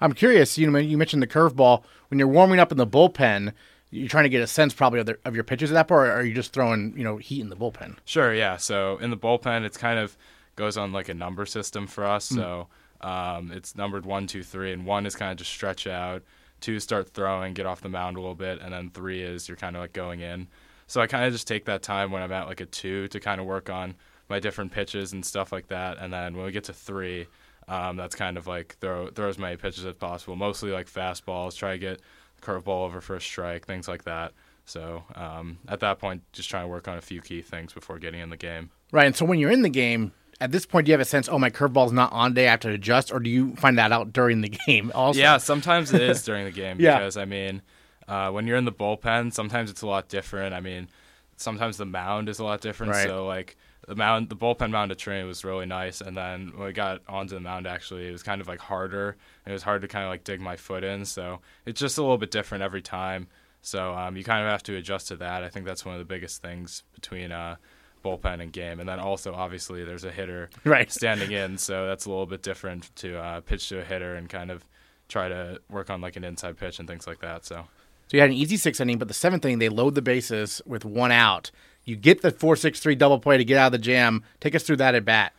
[0.00, 1.82] I'm curious, you know, you mentioned the curveball.
[2.08, 3.52] When you're warming up in the bullpen,
[3.90, 6.08] you're trying to get a sense probably of, the, of your pitches at that point,
[6.08, 7.96] or are you just throwing, you know, heat in the bullpen?
[8.04, 8.56] Sure, yeah.
[8.56, 10.16] So in the bullpen, it's kind of
[10.56, 12.24] goes on like a number system for us.
[12.24, 12.68] So
[13.04, 16.22] um, it's numbered one, two, three, and one is kind of just stretch out.
[16.60, 19.56] Two start throwing, get off the mound a little bit, and then three is you're
[19.58, 20.48] kind of like going in.
[20.86, 23.20] So I kind of just take that time when I'm at like a two to
[23.20, 23.94] kind of work on
[24.30, 25.98] my different pitches and stuff like that.
[25.98, 27.26] And then when we get to three,
[27.68, 30.36] um, that's kind of like throw throw as many pitches as possible.
[30.36, 32.00] Mostly like fastballs, try to get
[32.40, 34.32] curveball over first strike, things like that.
[34.64, 37.98] So um, at that point, just trying to work on a few key things before
[37.98, 38.70] getting in the game.
[38.92, 39.06] Right.
[39.06, 40.12] And so when you're in the game,
[40.44, 42.50] at this point, do you have a sense, oh, my curveball's not on today, I
[42.52, 45.18] have to adjust, or do you find that out during the game also?
[45.18, 46.98] Yeah, sometimes it is during the game Yeah.
[46.98, 47.62] because I mean,
[48.06, 50.54] uh, when you're in the bullpen, sometimes it's a lot different.
[50.54, 50.88] I mean,
[51.36, 52.92] sometimes the mound is a lot different.
[52.92, 53.06] Right.
[53.06, 53.56] So like
[53.88, 57.00] the mound, the bullpen mound at Trinity was really nice, and then when we got
[57.08, 59.16] onto the mound, actually, it was kind of like harder.
[59.46, 61.04] It was hard to kind of like dig my foot in.
[61.06, 63.28] So it's just a little bit different every time.
[63.62, 65.42] So um, you kind of have to adjust to that.
[65.42, 67.56] I think that's one of the biggest things between uh,
[68.04, 68.78] bullpen and game.
[68.78, 70.92] And then also, obviously, there's a hitter Right.
[70.92, 74.28] standing in, so that's a little bit different to uh, pitch to a hitter and
[74.28, 74.64] kind of
[75.08, 77.44] try to work on like an inside pitch and things like that.
[77.44, 77.66] So
[78.08, 80.60] So you had an easy six inning, but the seventh inning, they load the bases
[80.66, 81.50] with one out.
[81.84, 84.22] You get the four six three double play to get out of the jam.
[84.40, 85.32] Take us through that at bat.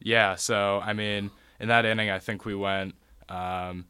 [0.00, 1.30] yeah, so I mean,
[1.60, 2.94] in that inning, I think we went.
[3.28, 3.84] Um,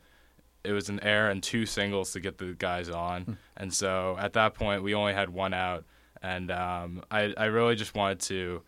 [0.64, 4.34] it was an air and two singles to get the guys on, and so at
[4.34, 5.84] that point, we only had one out,
[6.22, 8.62] and um, I I really just wanted to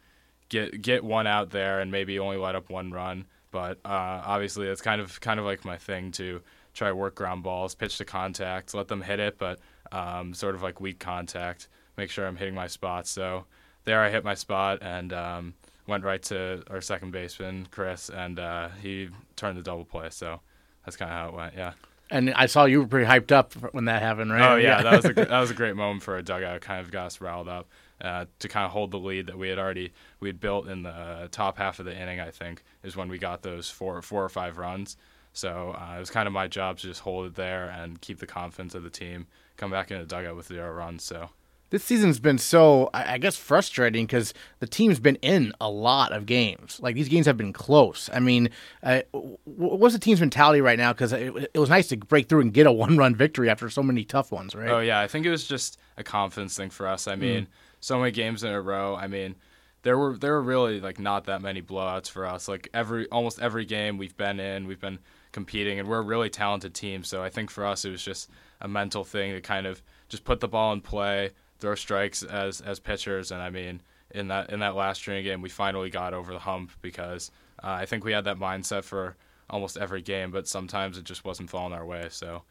[0.48, 3.26] get get one out there and maybe only let up one run.
[3.50, 6.40] But uh, obviously, it's kind of kind of like my thing to
[6.74, 9.60] try to work ground balls, pitch to contact, let them hit it, but
[9.92, 13.10] um, sort of like weak contact, make sure I'm hitting my spots.
[13.10, 13.44] So
[13.84, 15.54] there, I hit my spot and um,
[15.86, 20.08] went right to our second baseman, Chris, and uh, he turned the double play.
[20.10, 20.40] So
[20.84, 21.54] that's kind of how it went.
[21.56, 21.72] Yeah.
[22.10, 24.52] And I saw you were pretty hyped up when that happened, right?
[24.52, 26.60] Oh yeah, that was a that was a great moment for a dugout.
[26.60, 27.66] Kind of got us riled up
[28.00, 30.82] uh, to kind of hold the lead that we had already we had built in
[30.82, 32.20] the top half of the inning.
[32.20, 34.96] I think is when we got those four four or five runs.
[35.32, 38.20] So uh, it was kind of my job to just hold it there and keep
[38.20, 39.26] the confidence of the team.
[39.56, 41.02] Come back in the dugout with zero runs.
[41.02, 41.30] So
[41.74, 46.24] This season's been so, I guess, frustrating because the team's been in a lot of
[46.24, 46.78] games.
[46.80, 48.08] Like these games have been close.
[48.12, 48.50] I mean,
[48.84, 49.00] uh,
[49.42, 50.92] what's the team's mentality right now?
[50.92, 53.82] Because it, it was nice to break through and get a one-run victory after so
[53.82, 54.70] many tough ones, right?
[54.70, 57.08] Oh yeah, I think it was just a confidence thing for us.
[57.08, 57.48] I mean,
[57.80, 58.94] so many games in a row.
[58.94, 59.34] I mean,
[59.82, 62.46] there were there were really like not that many blowouts for us.
[62.46, 65.00] Like every almost every game we've been in, we've been
[65.32, 67.02] competing, and we're a really talented team.
[67.02, 70.22] So I think for us it was just a mental thing to kind of just
[70.22, 71.30] put the ball in play,
[71.64, 73.81] throw strikes as as pitchers, and I mean.
[74.11, 77.33] In that in that last string game, we finally got over the hump because
[77.64, 79.16] uh, I think we had that mindset for
[79.48, 82.09] almost every game, but sometimes it just wasn't falling our way.
[82.11, 82.42] So,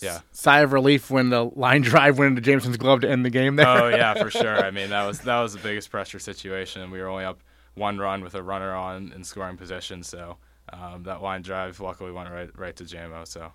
[0.00, 0.20] yeah.
[0.32, 3.56] Sigh of relief when the line drive went into Jameson's glove to end the game
[3.56, 3.68] there.
[3.68, 4.62] Oh yeah, for sure.
[4.62, 6.82] I mean that was that was the biggest pressure situation.
[6.82, 7.40] And we were only up
[7.74, 10.36] one run with a runner on in scoring position, so
[10.72, 13.26] um, that line drive luckily went right right to JMO.
[13.26, 13.52] So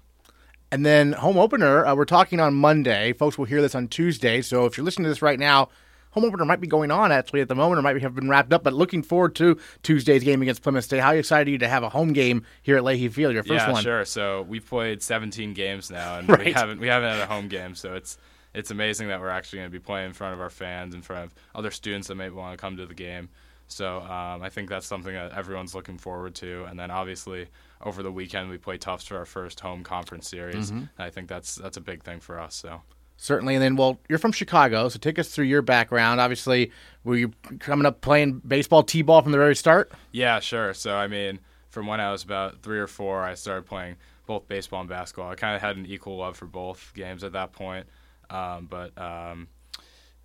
[0.71, 3.13] And then home opener, uh, we're talking on Monday.
[3.13, 4.41] Folks will hear this on Tuesday.
[4.41, 5.67] So if you're listening to this right now,
[6.11, 8.53] home opener might be going on actually at the moment, or might have been wrapped
[8.53, 8.63] up.
[8.63, 10.99] But looking forward to Tuesday's game against Plymouth State.
[11.01, 13.33] How excited are you to have a home game here at Leahy Field?
[13.33, 13.83] Your first yeah, one.
[13.83, 14.05] sure.
[14.05, 16.45] So we've played 17 games now, and Right.
[16.45, 17.75] we haven't we haven't had a home game.
[17.75, 18.17] So it's
[18.53, 21.01] it's amazing that we're actually going to be playing in front of our fans, in
[21.01, 23.27] front of other students that may want to come to the game.
[23.67, 26.65] So um, I think that's something that everyone's looking forward to.
[26.65, 27.47] And then obviously
[27.83, 30.71] over the weekend we play Tufts for our first home conference series.
[30.71, 30.85] Mm-hmm.
[30.97, 32.55] I think that's that's a big thing for us.
[32.55, 32.81] So.
[33.17, 33.53] Certainly.
[33.53, 36.19] And then, well, you're from Chicago, so take us through your background.
[36.19, 36.71] Obviously,
[37.03, 39.91] were you coming up playing baseball, t-ball from the very start?
[40.11, 40.73] Yeah, sure.
[40.73, 41.39] So I mean,
[41.69, 45.29] from when I was about three or four, I started playing both baseball and basketball.
[45.29, 47.85] I kind of had an equal love for both games at that point.
[48.31, 49.47] Um, but um,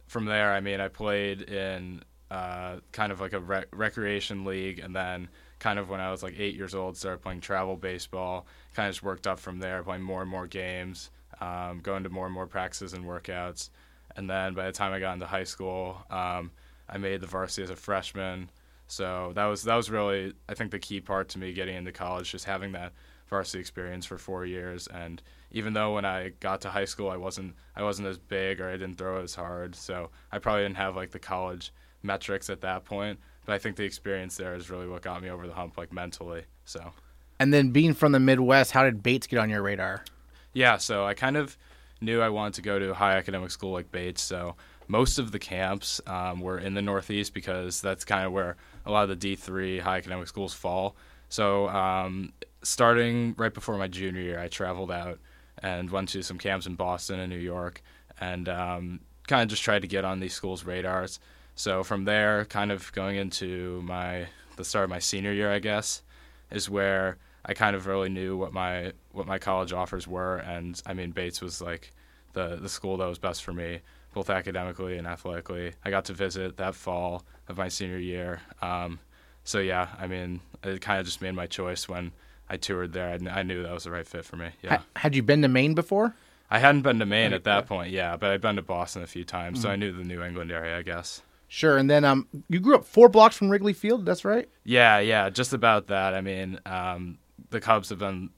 [0.07, 4.79] from there, I mean, I played in uh, kind of like a rec- recreation league,
[4.79, 8.47] and then kind of when I was like eight years old, started playing travel baseball.
[8.75, 12.09] Kind of just worked up from there, playing more and more games, um, going to
[12.09, 13.71] more and more practices and workouts.
[14.17, 16.51] And then by the time I got into high school, um,
[16.89, 18.51] I made the varsity as a freshman.
[18.89, 21.93] So that was that was really I think the key part to me getting into
[21.93, 22.93] college, just having that
[23.27, 24.87] varsity experience for four years.
[24.87, 28.61] And even though when I got to high school, I wasn't I wasn't as big
[28.61, 32.49] or I didn't throw as hard, so I probably didn't have like the college metrics
[32.49, 33.19] at that point.
[33.47, 35.93] But I think the experience there is really what got me over the hump, like
[35.93, 36.43] mentally.
[36.65, 36.93] So
[37.41, 40.05] And then being from the Midwest, how did Bates get on your radar?
[40.53, 41.57] yeah, so I kind of
[42.01, 44.23] knew I wanted to go to a high academic school like Bates.
[44.23, 44.57] So
[44.89, 48.91] most of the camps um, were in the Northeast because that's kind of where a
[48.91, 50.97] lot of the D3 high academic schools fall.
[51.29, 52.33] So um,
[52.63, 55.19] starting right before my junior year, I traveled out
[55.63, 57.83] and went to some camps in Boston and New York
[58.21, 61.19] and um, kind of just tried to get on these schools' radars.
[61.57, 65.59] So from there, kind of going into my the start of my senior year, I
[65.59, 66.03] guess,
[66.51, 70.81] is where I kind of really knew what my what my college offers were, and
[70.87, 71.93] I mean Bates was like
[72.35, 73.81] the the school that was best for me,
[74.15, 75.73] both academically and athletically.
[75.85, 78.41] I got to visit that fall of my senior year.
[78.61, 78.99] Um,
[79.43, 82.13] so yeah, I mean, it kind of just made my choice when
[82.51, 83.09] I toured there.
[83.09, 84.51] I, I knew that was the right fit for me.
[84.63, 84.77] Yeah.
[84.77, 86.15] Ha- had you been to Maine before?
[86.51, 89.07] I hadn't been to Maine at that point, yeah, but I'd been to Boston a
[89.07, 91.23] few times, so I knew the New England area, I guess.
[91.49, 91.77] Sure.
[91.77, 94.05] And then um, you grew up four blocks from Wrigley Field.
[94.05, 94.49] That's right.
[94.65, 96.15] Yeah, yeah, just about that.
[96.15, 97.19] I mean, um,
[97.51, 98.31] the Cubs have been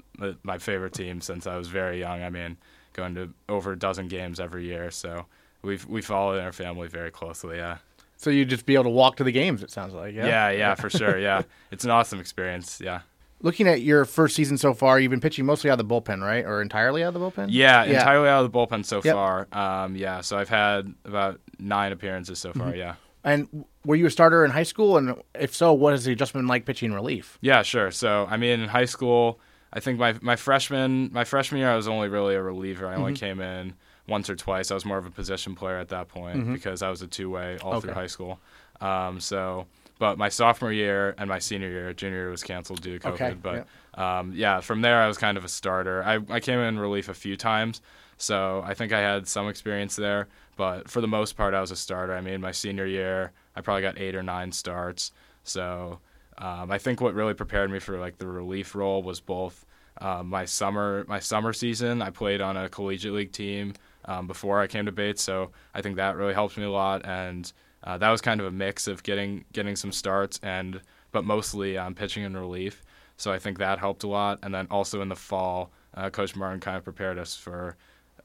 [0.43, 2.23] my favorite team since I was very young.
[2.23, 2.57] I mean,
[2.93, 5.27] going to over a dozen games every year, so
[5.63, 7.57] we've we followed in our family very closely.
[7.57, 7.79] Yeah,
[8.17, 9.63] So you'd just be able to walk to the games.
[9.63, 10.15] It sounds like.
[10.15, 10.27] Yeah.
[10.27, 11.19] yeah, yeah, for sure.
[11.19, 12.81] Yeah, it's an awesome experience.
[12.81, 13.01] Yeah,
[13.41, 16.21] Looking at your first season so far, you've been pitching mostly out of the bullpen,
[16.23, 17.49] right, or entirely out of the bullpen?
[17.51, 19.15] yeah, entirely out of the bullpen so Yep.
[19.15, 19.49] far.
[19.53, 22.75] Um, yeah, so I've had about nine appearances so far.
[22.75, 22.95] Yeah.
[23.23, 24.97] And were you a starter in high school?
[24.97, 27.39] And if so, what has the adjustment been like pitching relief?
[27.41, 27.91] Yeah, sure.
[27.91, 29.39] So I mean, in high school,
[29.73, 32.87] I think my my freshman my freshman year, I was only really a reliever.
[32.87, 33.01] I Mm-hmm.
[33.01, 33.75] only came in
[34.09, 34.71] once or twice.
[34.71, 37.29] I was more of a position player at that point because I was a two
[37.31, 37.99] way all through Mm-hmm.
[38.01, 38.41] High school.
[38.81, 39.67] Um, so,
[39.99, 43.15] but my sophomore year and my senior year, junior year was canceled due to COVID.
[43.15, 43.67] Okay, But
[44.01, 46.03] um, yeah, from there I was kind of a starter.
[46.05, 47.81] I I came in relief a few times.
[48.19, 51.71] So I think I had some experience there, but for the most part, I was
[51.71, 52.15] a starter.
[52.15, 55.13] I mean, my senior year, I probably got eight or nine starts.
[55.45, 56.01] So
[56.37, 59.65] um, I think what really prepared me for like the relief role was both
[60.01, 62.03] um, my summer my summer season.
[62.03, 65.83] I played on a collegiate league team um, before I came to Bates, so I
[65.83, 67.05] think that really helped me a lot.
[67.05, 67.53] And
[67.89, 71.77] uh, that was kind of a mix of getting getting some starts and but mostly
[71.79, 72.83] um, pitching in relief.
[73.17, 74.39] So I think that helped a lot.
[74.45, 77.77] And then also in the fall, uh, Coach Martin kind of prepared us for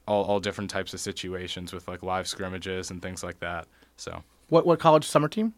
[0.06, 3.66] all, all different types of situations with like live scrimmages and things like that.
[3.96, 5.54] So What what college summer team?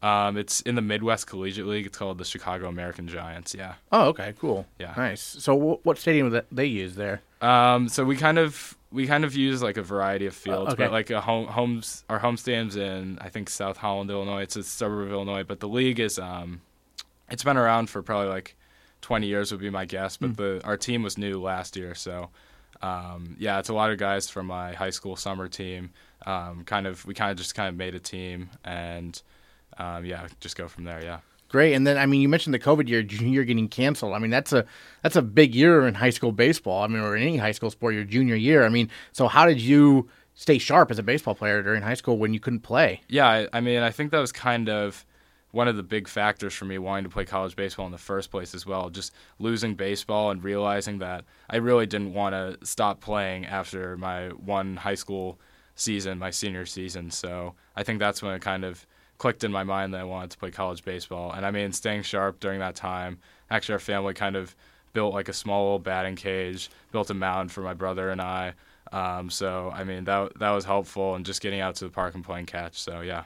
[0.00, 1.84] um, it's in the Midwest Collegiate League.
[1.84, 3.52] It's called the Chicago American Giants.
[3.52, 3.74] Yeah.
[3.90, 4.64] Oh, okay, cool.
[4.78, 4.94] Yeah.
[4.96, 5.20] nice.
[5.20, 7.20] So wh- what stadium that they use there?
[7.42, 10.84] Um, so we kind of we kind of use like a variety of fields, okay.
[10.84, 14.42] but like a home homes our home stadiums in I think South Holland, Illinois.
[14.42, 16.62] It's a suburb of Illinois, but the league is um,
[17.30, 18.56] it's been around for probably like
[19.02, 20.16] 20 years would be my guess.
[20.16, 22.30] But the our team was new last year, so
[22.80, 25.90] um, yeah, it's a lot of guys from my high school summer team.
[26.26, 29.20] Um, kind of we kind of just kind of made a team and
[29.76, 31.02] um, yeah, just go from there.
[31.02, 31.18] Yeah.
[31.48, 31.72] Great.
[31.74, 34.12] And then I mean, you mentioned the COVID year, junior getting canceled.
[34.12, 34.66] I mean, that's a
[35.02, 36.82] that's a big year in high school baseball.
[36.82, 38.64] I mean, or any high school sport, your junior year.
[38.64, 42.18] I mean, so how did you stay sharp as a baseball player during high school
[42.18, 43.00] when you couldn't play?
[43.08, 45.04] Yeah, I, I mean, I think that was kind of
[45.50, 48.30] one of the big factors for me wanting to play college baseball in the first
[48.30, 48.90] place as well.
[48.90, 54.28] Just losing baseball and realizing that I really didn't want to stop playing after my
[54.28, 55.40] one high school
[55.74, 57.10] season, my senior season.
[57.10, 58.86] So I think that's when it kind of
[59.18, 61.32] clicked in my mind that I wanted to play college baseball.
[61.32, 63.18] And I mean, staying sharp during that time.
[63.50, 64.54] Actually, our family kind of
[64.92, 68.54] built like a small little batting cage, built a mound for my brother and I.
[68.92, 72.14] Um, so I mean, that that was helpful, and just getting out to the park
[72.14, 72.80] and playing catch.
[72.80, 73.24] So yeah.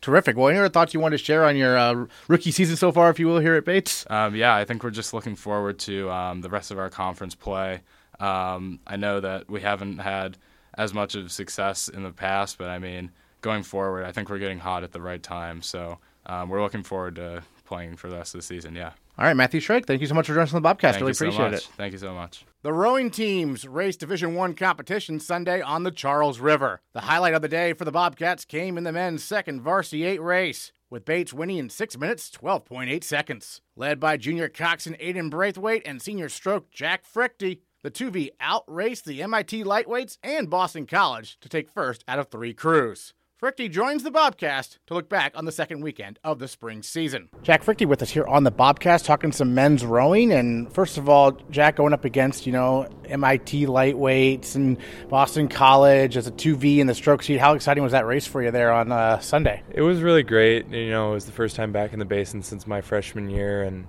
[0.00, 0.36] Terrific.
[0.36, 3.08] Well, any other thoughts you want to share on your uh, rookie season so far,
[3.08, 4.04] if you will, here at Bates?
[4.10, 7.36] Um, yeah, I think we're just looking forward to um, the rest of our conference
[7.36, 7.82] play.
[8.18, 10.38] Um, I know that we haven't had
[10.74, 14.38] as much of success in the past, but I mean, going forward, I think we're
[14.38, 15.60] getting hot at the right time.
[15.60, 18.74] So um, we're looking forward to playing for the rest of the season.
[18.74, 18.92] Yeah.
[19.18, 20.92] All right, Matthew Shrake, thank you so much for joining us on the Bobcast.
[20.92, 21.68] Thank really you so appreciate it.
[21.76, 22.46] Thank you so much.
[22.62, 26.80] The rowing teams raced Division One competition Sunday on the Charles River.
[26.94, 30.22] The highlight of the day for the Bobcats came in the men's second varsity eight
[30.22, 33.60] race, with Bates winning in six minutes twelve point eight seconds.
[33.76, 39.22] Led by junior coxswain Aiden Braithwaite and senior stroke Jack Fruechte, the 2V outraced the
[39.22, 43.12] MIT lightweights and Boston College to take first out of three crews.
[43.42, 47.28] Fruechte joins the Bobcast to look back on the second weekend of the spring season.
[47.42, 50.30] Jack Fruechte with us here on the Bobcast talking some men's rowing.
[50.30, 54.78] And first of all, Jack going up against, you know, MIT lightweights and
[55.08, 57.38] Boston College as a 2V in the stroke seat.
[57.38, 59.64] How exciting was that race for you there on uh, Sunday?
[59.72, 60.68] It was really great.
[60.68, 63.64] You know, it was the first time back in the basin since my freshman year
[63.64, 63.88] and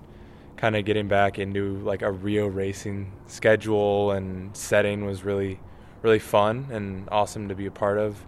[0.58, 5.60] kind of getting back into like a Rio racing schedule and setting was really,
[6.02, 8.20] really fun and awesome to be a part of.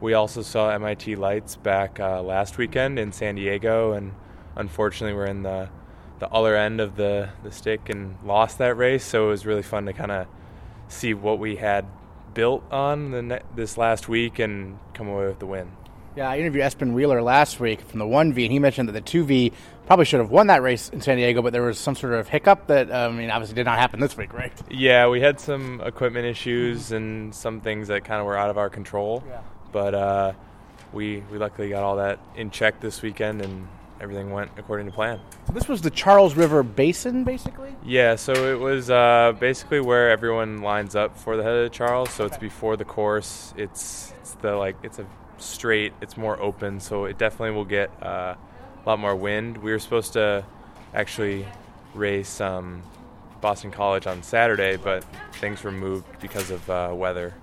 [0.00, 4.12] We also saw MIT Lights back uh, last weekend in San Diego, and
[4.56, 5.68] unfortunately, we're in the
[6.18, 9.04] the other end of the, the stick and lost that race.
[9.04, 10.26] So it was really fun to kind of
[10.88, 11.84] see what we had
[12.34, 15.70] built on the ne- this last week and come away with the win.
[16.16, 19.02] Yeah, I interviewed Espen Wheeler last week from the 1V, and he mentioned that the
[19.02, 19.52] 2V
[19.86, 22.28] probably should have won that race in San Diego, but there was some sort of
[22.28, 24.52] hiccup that, uh, I mean, obviously did not happen this week, right?
[24.70, 28.58] Yeah, we had some equipment issues and some things that kind of were out of
[28.58, 29.24] our control.
[29.28, 29.40] Yeah.
[29.74, 30.32] But uh,
[30.92, 33.66] we we luckily got all that in check this weekend, and
[34.00, 35.18] everything went according to plan.
[35.48, 37.74] So this was the Charles River Basin, basically?
[37.84, 41.76] Yeah, so it was uh, basically where everyone lines up for the head of the
[41.76, 42.10] Charles.
[42.10, 43.52] So it's before the course.
[43.56, 45.06] It's it's the like it's a
[45.38, 45.92] straight.
[46.00, 49.58] It's more open, so it definitely will get uh, a lot more wind.
[49.58, 50.44] We were supposed to
[50.94, 51.48] actually
[51.94, 52.80] race um,
[53.40, 55.04] Boston College on Saturday, but
[55.40, 57.34] things were moved because of uh, weather.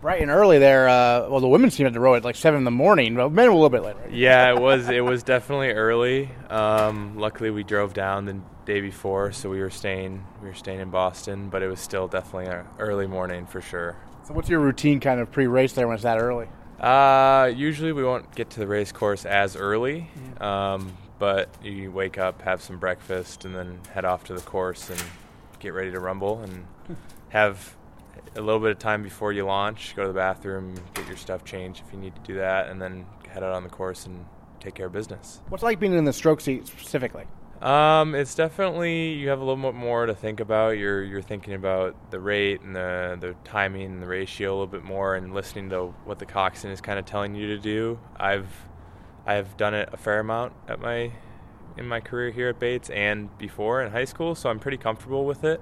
[0.00, 0.88] Bright and early there.
[0.88, 3.30] Uh, well, the women's team had to row at like 7 in the morning, but
[3.30, 4.08] men were a little bit later.
[4.10, 6.30] Yeah, it was it was definitely early.
[6.48, 10.80] Um, luckily, we drove down the day before, so we were staying we were staying
[10.80, 13.96] in Boston, but it was still definitely an early morning for sure.
[14.26, 16.48] So what's your routine kind of pre-race there when it's that early?
[16.80, 20.10] Uh, usually we won't get to the race course as early,
[20.40, 24.88] um, but you wake up, have some breakfast, and then head off to the course
[24.88, 25.02] and
[25.58, 26.66] get ready to rumble and
[27.28, 27.76] have
[28.36, 29.94] a little bit of time before you launch.
[29.96, 32.80] Go to the bathroom, get your stuff changed if you need to do that, and
[32.80, 34.24] then head out on the course and
[34.60, 35.40] take care of business.
[35.48, 37.24] What's it like being in the stroke seat specifically?
[37.60, 40.78] Um, it's definitely you have a little bit more to think about.
[40.78, 44.66] You're you're thinking about the rate and the the timing and the ratio a little
[44.66, 47.98] bit more, and listening to what the coxswain is kind of telling you to do.
[48.16, 48.48] I've
[49.26, 51.12] I've done it a fair amount at my
[51.76, 55.26] in my career here at Bates and before in high school, so I'm pretty comfortable
[55.26, 55.60] with it.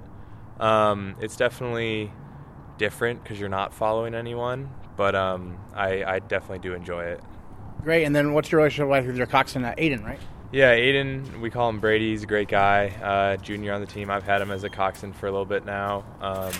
[0.59, 2.11] Um, it's definitely
[2.79, 7.21] different because you're not following anyone, but um, I I definitely do enjoy it.
[7.83, 8.05] Great.
[8.05, 10.19] And then what's your relationship like with your coxswain, uh, Aiden, right?
[10.51, 12.09] Yeah, Aiden, we call him Brady.
[12.09, 14.09] He's a great guy, uh, junior on the team.
[14.09, 16.51] I've had him as a coxswain for a little bit now, um,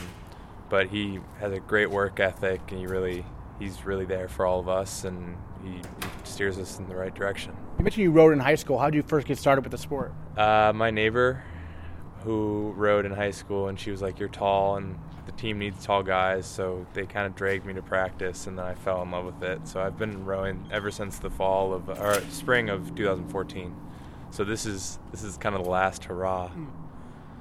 [0.70, 3.26] but he has a great work ethic, and he really,
[3.58, 5.82] he's really there for all of us, and he, he
[6.24, 7.58] steers us in the right direction.
[7.80, 8.78] You mentioned you rowed in high school.
[8.78, 10.14] How did you first get started with the sport?
[10.38, 11.44] Uh, my neighbor,
[12.24, 15.00] who rowed in high school, and she was like, "You're tall, and
[15.40, 18.76] team needs tall guys," so they kind of dragged me to practice, and then I
[18.76, 19.68] fell in love with it.
[19.68, 23.76] So I've been rowing ever since the fall of or spring of 2014.
[24.32, 26.52] So this is this is kind of the last hurrah.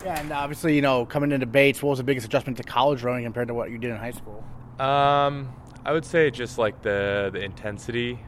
[0.04, 3.02] Yeah, and obviously, you know, coming into Bates, what was the biggest adjustment to college
[3.02, 4.44] rowing compared to what you did in high school?
[4.78, 5.52] Um,
[5.84, 8.20] I would say just like the the intensity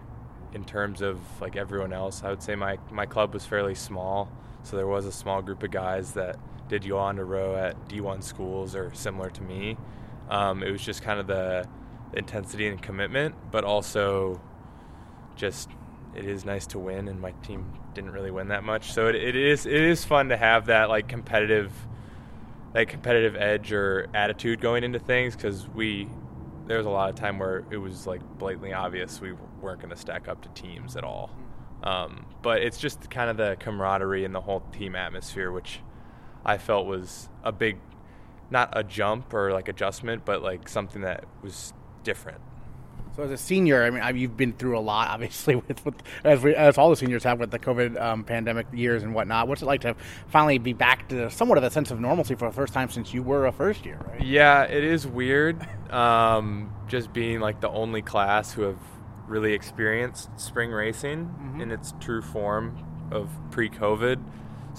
[0.53, 2.23] in terms of like everyone else.
[2.25, 4.31] I would say my my club was fairly small,
[4.63, 6.37] so there was a small group of guys that
[6.71, 9.77] did on to row at D1 schools or similar to me.
[10.31, 11.69] Um, it was just kind of the
[12.15, 14.41] intensity and commitment, but also
[15.37, 15.69] just
[16.15, 19.15] it is nice to win, and my team didn't really win that much, so it,
[19.17, 21.73] it is it is fun to have that like competitive
[22.73, 26.09] that competitive edge or attitude going into things because we
[26.67, 29.91] there was a lot of time where it was like blatantly obvious we weren't going
[29.91, 31.31] to stack up to teams at all.
[31.83, 35.81] Um, but it's just kind of the camaraderie and the whole team atmosphere, which
[36.45, 37.79] I felt was a big,
[38.51, 41.73] not a jump or like adjustment, but like something that was
[42.03, 42.41] different.
[43.17, 45.95] So as a senior, I mean, I you've been through a lot, obviously, with, with
[46.25, 49.49] as we as all the seniors have with the COVID um, pandemic years and whatnot.
[49.49, 49.95] What's it like to
[50.29, 53.13] finally be back to somewhat of a sense of normalcy for the first time since
[53.13, 54.23] you were a first year, right?
[54.23, 55.67] Yeah, it is weird.
[55.91, 58.79] Um, just being like the only class who have
[59.27, 61.61] really experienced spring racing mm-hmm.
[61.61, 62.77] in its true form
[63.11, 64.23] of pre-COVID.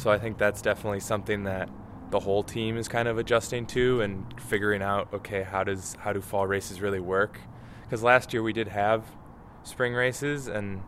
[0.02, 1.70] So I think that's definitely something that
[2.10, 6.12] the whole team is kind of adjusting to and figuring out okay how does how
[6.12, 7.40] do fall races really work
[7.84, 9.06] because last year we did have
[9.64, 10.82] spring races and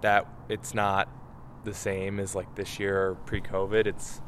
[0.00, 1.08] that it's not
[1.64, 3.86] the same as like this year or pre-COVID.
[3.86, 4.20] It's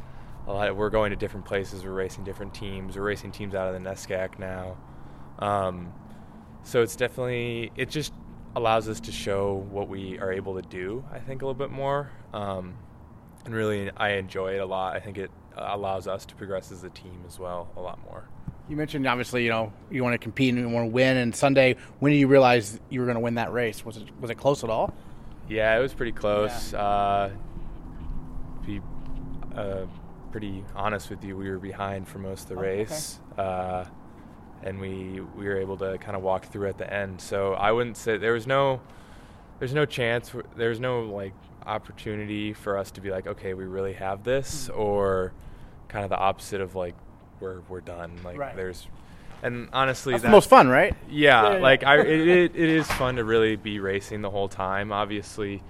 [0.49, 0.69] a lot.
[0.69, 1.85] Of, we're going to different places.
[1.85, 2.97] We're racing different teams.
[2.97, 4.79] We're racing teams out of the NESCAC now.
[5.39, 5.93] Um,
[6.65, 8.13] so it's definitely it just
[8.57, 11.05] allows us to show what we are able to do.
[11.13, 12.75] I think a little bit more, um,
[13.47, 14.95] and really I enjoy it a lot.
[14.95, 18.29] I think it allows us to progress as a team as well a lot more.
[18.69, 21.17] You mentioned obviously, you know, you want to compete and you want to win.
[21.17, 23.85] And Sunday, when did you realize you were going to win that race?
[23.85, 24.93] Was it was it close at all?
[25.49, 26.73] Yeah, it was pretty close.
[26.73, 26.81] Yeah.
[26.81, 27.31] Uh,
[28.67, 28.81] be
[29.55, 29.87] uh,
[30.33, 33.43] pretty honest with you, we were behind for most of the oh, race, okay.
[33.43, 33.85] uh,
[34.65, 37.21] and we we were able to kind of walk through at the end.
[37.21, 38.81] So I wouldn't say there was no
[39.61, 41.35] there's no chance there's no like
[41.67, 44.81] opportunity for us to be like okay we really have this mm-hmm.
[44.81, 45.33] or
[45.89, 46.95] kind of the opposite of like
[47.41, 48.19] we're we're done.
[48.25, 48.57] Like right.
[48.57, 48.87] there's,
[49.43, 50.95] and honestly, that's, that's, the most fun, right?
[51.09, 51.63] Yeah, yeah, yeah.
[51.63, 54.93] like I, it, it, it is fun to really be racing the whole time.
[54.93, 55.63] Obviously,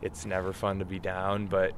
[0.00, 1.72] it's never fun to be down, but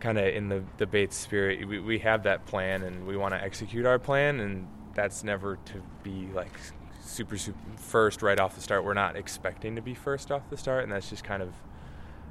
[0.00, 3.34] kind of in the the Bates spirit, we we have that plan and we want
[3.34, 6.52] to execute our plan, and that's never to be like
[7.00, 8.84] super super first right off the start.
[8.84, 11.52] We're not expecting to be first off the start, and that's just kind of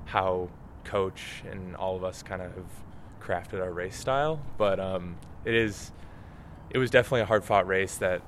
[0.05, 0.49] how
[0.83, 2.65] coach and all of us kind of have
[3.21, 4.41] crafted our race style.
[4.57, 5.91] But um, it is
[6.69, 8.21] it was definitely a hard fought race that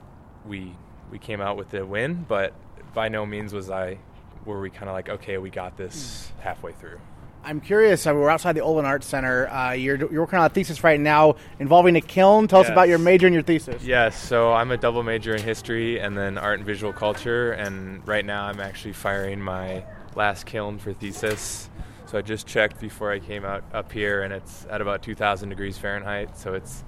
[0.45, 0.76] we
[1.11, 2.53] we came out with the win, but
[2.93, 3.99] by no means was I
[4.45, 6.99] were we kind of like okay we got this halfway through.
[7.45, 8.07] I'm curious.
[8.07, 9.49] Uh, we're outside the Olin Arts Center.
[9.49, 12.47] Uh, you're, you're working on a thesis right now involving a kiln.
[12.47, 12.67] Tell yes.
[12.67, 13.84] us about your major and your thesis.
[13.84, 14.17] Yes.
[14.17, 17.51] So I'm a double major in history and then art and visual culture.
[17.51, 19.84] And right now I'm actually firing my
[20.16, 21.70] last kiln for thesis.
[22.05, 25.49] So I just checked before I came out up here, and it's at about 2,000
[25.49, 26.38] degrees Fahrenheit.
[26.38, 26.84] So it's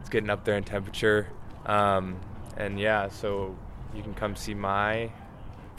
[0.00, 1.28] it's getting up there in temperature.
[1.66, 2.20] Um,
[2.56, 3.56] and yeah, so
[3.94, 5.10] you can come see my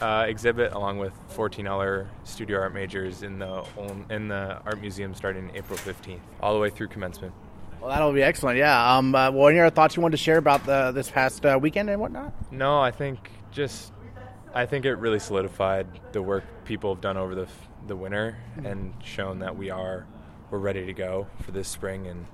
[0.00, 3.64] uh, exhibit along with 14 other studio art majors in the
[4.10, 7.32] in the art museum starting April 15th, all the way through commencement.
[7.80, 8.58] Well, that'll be excellent.
[8.58, 8.96] Yeah.
[8.96, 11.58] Um, uh, well, any other thoughts you wanted to share about the, this past uh,
[11.60, 12.32] weekend and whatnot?
[12.52, 13.92] No, I think just
[14.54, 17.48] I think it really solidified the work people have done over the
[17.86, 18.66] the winter mm-hmm.
[18.66, 20.06] and shown that we are
[20.50, 22.26] we're ready to go for this spring and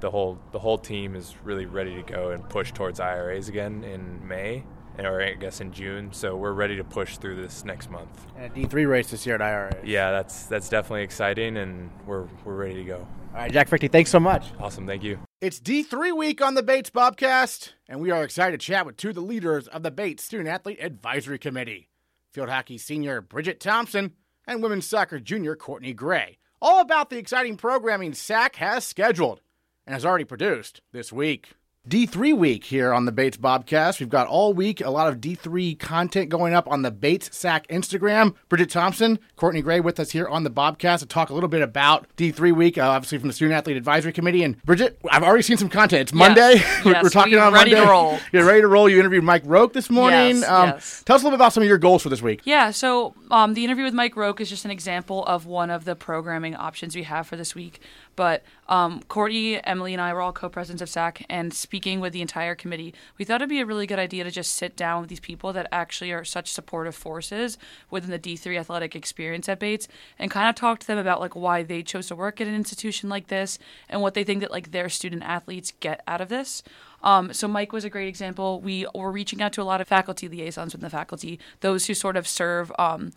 [0.00, 3.84] the whole the whole team is really ready to go and push towards IRAs again
[3.84, 4.62] in May,
[4.98, 6.12] or I guess in June.
[6.12, 8.26] So we're ready to push through this next month.
[8.36, 9.76] And a D three race this year at IRA.
[9.84, 12.96] Yeah, that's that's definitely exciting, and we're we're ready to go.
[13.34, 14.46] All right, Jack Fruechte, thanks so much.
[14.58, 15.18] Awesome, thank you.
[15.38, 19.10] It's D3 week on the Bates Bobcast, and we are excited to chat with two
[19.10, 21.90] of the leaders of the Bates Student Athlete Advisory Committee
[22.32, 24.14] field hockey senior Bridget Thompson
[24.46, 26.38] and women's soccer junior Courtney Gray.
[26.62, 29.42] All about the exciting programming SAAC has scheduled
[29.86, 31.50] and has already produced this week.
[31.88, 34.00] D3 week here on the Bates Bobcast.
[34.00, 37.64] We've got all week a lot of D3 content going up on the Bates SAAC
[37.68, 38.34] Instagram.
[38.48, 41.62] Bridget Thompson, Courtney Gray with us here on the Bobcast to talk a little bit
[41.62, 44.42] about D3 week, uh, obviously from the Student Athlete Advisory Committee.
[44.42, 46.02] And Bridget, I've already seen some content.
[46.02, 46.54] It's Monday.
[46.54, 47.86] Yes, we're, yes, we're talking on ready Monday.
[47.86, 48.18] to roll.
[48.32, 48.88] You're ready to roll.
[48.88, 50.38] You interviewed Mike Rocque this morning.
[50.38, 51.04] Yes, um, yes.
[51.06, 52.40] Tell us a little bit about some of your goals for this week.
[52.42, 55.84] Yeah, so um, the interview with Mike Rocque is just an example of one of
[55.84, 57.78] the programming options we have for this week.
[58.16, 62.22] But um, Courtney, Emily, and I were all co-presidents of SAAC, and speaking with the
[62.22, 65.10] entire committee, we thought it'd be a really good idea to just sit down with
[65.10, 67.58] these people that actually are such supportive forces
[67.90, 69.86] within the D3 athletic experience at Bates,
[70.18, 72.54] and kind of talk to them about like why they chose to work at an
[72.54, 73.58] institution like this
[73.88, 76.62] and what they think that like their student athletes get out of this.
[77.02, 78.60] Um, so Mike was a great example.
[78.60, 81.94] We were reaching out to a lot of faculty liaisons within the faculty, those who
[81.94, 82.72] sort of serve.
[82.78, 83.12] Um,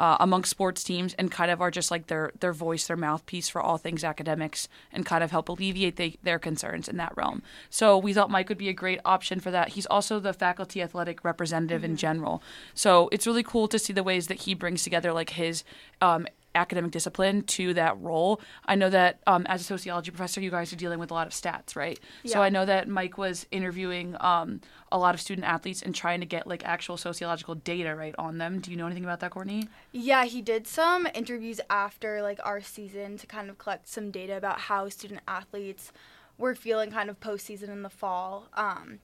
[0.00, 3.50] uh, among sports teams and kind of are just like their their voice, their mouthpiece
[3.50, 7.42] for all things academics, and kind of help alleviate they, their concerns in that realm.
[7.68, 9.68] So we thought Mike would be a great option for that.
[9.68, 11.92] He's also the faculty athletic representative mm-hmm.
[11.92, 12.42] in general,
[12.72, 15.64] so it's really cool to see the ways that he brings together like his
[16.00, 18.40] um, academic discipline to that role.
[18.66, 21.26] I know that um, as a sociology professor, you guys are dealing with a lot
[21.26, 21.98] of stats, right?
[22.22, 22.34] Yeah.
[22.34, 26.20] So I know that Mike was interviewing um, a lot of student athletes and trying
[26.20, 28.60] to get like actual sociological data right on them.
[28.60, 29.68] Do you know anything about that, Courtney?
[29.92, 34.36] Yeah, he did some interviews after like our season to kind of collect some data
[34.36, 35.92] about how student athletes
[36.38, 38.98] were feeling kind of postseason in the fall, um,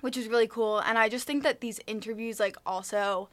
[0.00, 0.78] which was really cool.
[0.78, 3.28] And I just think that these interviews like also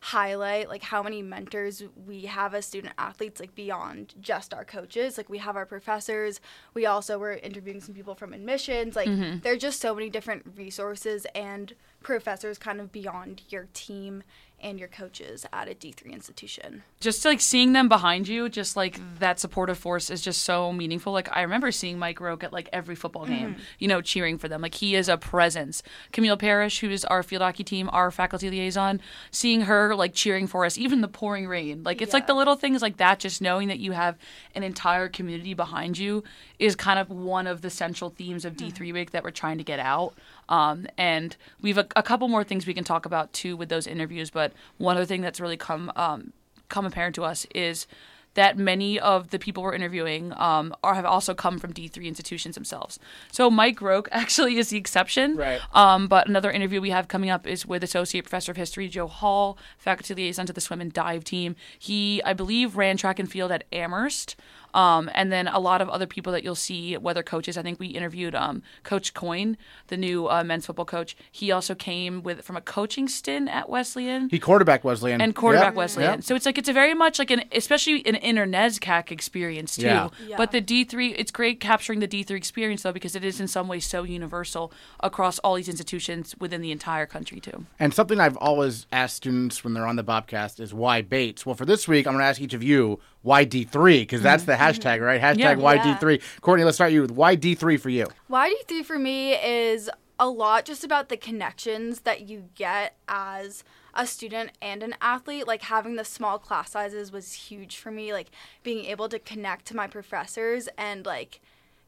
[0.00, 5.16] highlight like how many mentors we have as student athletes like beyond just our coaches.
[5.16, 6.40] Like we have our professors.
[6.74, 8.94] We also were interviewing some people from admissions.
[8.94, 9.40] Like mm-hmm.
[9.40, 14.22] there are just so many different resources and professors kind of beyond your team
[14.60, 16.82] and your coaches at a D3 institution.
[17.00, 21.12] just like seeing them behind you, just like that supportive force is just so meaningful.
[21.12, 23.34] Like I remember seeing Mike Rocque at like every football mm-hmm.
[23.34, 24.60] game, you know, cheering for them.
[24.60, 25.82] Like he is a presence.
[26.12, 29.00] Camille Parrish, who is our field hockey team, our faculty liaison,
[29.30, 31.82] seeing her like cheering for us, even the pouring rain.
[31.84, 33.20] Like it's like the little things like that.
[33.20, 34.18] Just knowing that you have
[34.54, 36.24] an entire community behind you
[36.58, 39.64] is kind of one of the central themes of D3 Week that we're trying to
[39.64, 40.14] get out.
[40.48, 43.86] Um, and we've a, a couple more things we can talk about too with those
[43.86, 44.30] interviews.
[44.30, 46.32] But one other thing that's really come um,
[46.68, 47.86] come apparent to us is
[48.34, 52.54] that many of the people we're interviewing um, are have also come from D3 institutions
[52.54, 53.00] themselves.
[53.32, 55.36] So Mike Rocque actually is the exception.
[55.36, 55.60] Right.
[55.74, 59.08] Um, but another interview we have coming up is with Associate Professor of History Joe
[59.08, 61.56] Hall, faculty liaison to the swim and dive team.
[61.78, 64.36] He, I believe, ran track and field at Amherst.
[64.74, 67.56] Um, and then a lot of other people that you'll see, whether coaches.
[67.56, 69.56] I think we interviewed um, Coach Coyne,
[69.88, 71.16] the new uh, men's football coach.
[71.32, 75.72] He also came with from a coaching stint at Wesleyan He quarterback Wesleyan and quarterback
[75.72, 75.74] Yep.
[75.74, 76.12] Wesleyan.
[76.14, 76.22] Yep.
[76.24, 79.82] So it's like it's a very much like an especially an inner NESCAC experience too.
[79.86, 80.08] Yeah.
[80.26, 80.36] Yeah.
[80.36, 83.40] But the D three, it's great capturing the D three experience though because it is
[83.40, 87.66] in some ways so universal across all these institutions within the entire country too.
[87.78, 91.44] And something I've always asked students when they're on the Bobcast is why Bates?
[91.46, 94.44] Well, for this week, I'm going to ask each of you why D3 because that's
[94.44, 95.20] the hashtag, right?
[95.20, 95.54] Hashtag Yeah.
[95.56, 95.98] why Yeah.
[96.00, 96.20] D3.
[96.40, 98.06] Courtney, let's start you with why D3 for you.
[98.30, 103.62] YD3 for me is a lot just about the connections that you get as
[103.92, 105.46] a student and an athlete.
[105.46, 108.14] Like having the small class sizes was huge for me.
[108.14, 108.30] Like
[108.62, 111.40] being able to connect to my professors and like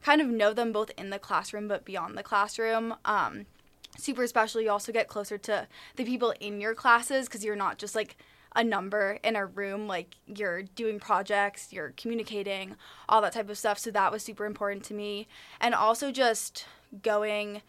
[0.03, 2.93] kind of know them both in the classroom but beyond the classroom.
[3.03, 3.47] Um,
[3.97, 4.61] super special.
[4.61, 8.15] You also get closer to the people in your classes because you're not just like
[8.55, 9.87] a number in a room.
[9.87, 12.75] Like you're doing projects, you're communicating,
[13.07, 13.79] all that type of stuff.
[13.79, 15.27] So that was super important to me.
[15.59, 16.65] And also just
[17.01, 17.61] going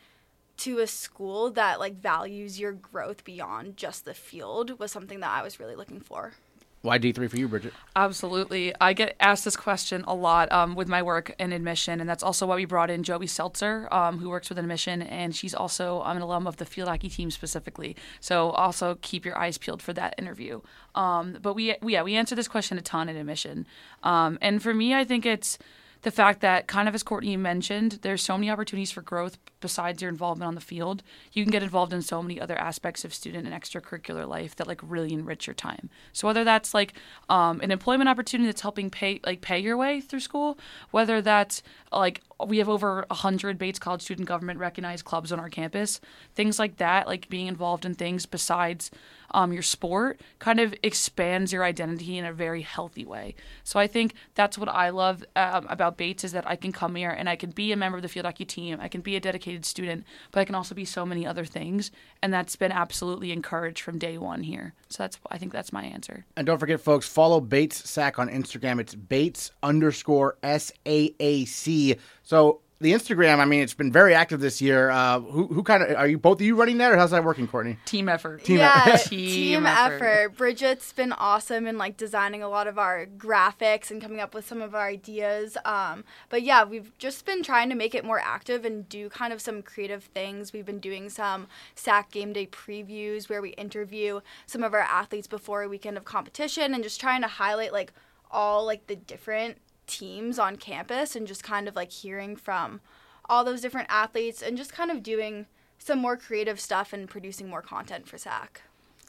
[0.59, 5.31] to a school that like values your growth beyond just the field was something that
[5.31, 6.35] I was really looking for.
[6.83, 7.73] Why D3 for you, Bridget?
[7.95, 8.75] Absolutely.
[8.81, 12.25] I get asked this question a lot um, with my work in admission, and that's
[12.25, 16.03] also why we brought in Joey Seltzer, um, who works with admission, and she's also
[16.03, 17.95] an alum of the field hockey team specifically.
[18.19, 20.61] So also keep your eyes peeled for that interview.
[20.97, 23.65] Um, but we, we, yeah, we answer this question a ton in admission.
[24.03, 25.59] Um, and for me, I think it's
[26.03, 30.03] the fact that kind of as Courtney mentioned, there's so many opportunities for growth besides
[30.03, 31.03] your involvement on the field.
[31.33, 34.67] You can get involved in so many other aspects of student and extracurricular life that
[34.67, 35.89] like really enrich your time.
[36.13, 36.95] So whether that's like
[37.29, 40.59] um, an employment opportunity that's helping pay like pay your way through school,
[40.91, 45.49] whether that's like we have over 100 Bates College student government recognized clubs on our
[45.49, 46.01] campus,
[46.35, 48.91] things like that, like being involved in things besides
[49.33, 53.35] um, your sport kind of expands your identity in a very healthy way.
[53.65, 56.95] So I think that's what I love um, about Bates is that I can come
[56.95, 59.17] here and I can be a member of the field hockey team, I can be
[59.17, 61.91] a dedicated student, but I can also be so many other things,
[62.23, 64.75] and that's been absolutely encouraged from day one here.
[64.89, 66.25] So that's I think that's my answer.
[66.37, 68.81] And don't forget, folks, follow Bates SAAC on Instagram.
[68.81, 71.97] It's Bates underscore S A A C.
[72.23, 74.91] So the Instagram, I mean, it's been very active this year.
[74.91, 77.25] Uh, who who kind of are you both of you running that, or how's that
[77.25, 77.79] working, Courtney?
[77.85, 78.45] Team effort.
[78.45, 79.09] Team yeah, effort.
[79.09, 80.37] team, effort.
[80.37, 84.47] Bridget's been awesome in like designing a lot of our graphics and coming up with
[84.47, 85.57] some of our ideas.
[85.65, 89.33] Um, but yeah, we've just been trying to make it more active and do kind
[89.33, 90.53] of some creative things.
[90.53, 95.29] We've been doing some SAAC game day previews where we interview some of our athletes
[95.29, 97.93] before a weekend of competition and just trying to highlight like
[98.31, 102.81] all like the different teams on campus and just kind of like hearing from
[103.29, 105.47] all those different athletes and just kind of doing
[105.79, 108.61] some more creative stuff and producing more content for SAAC.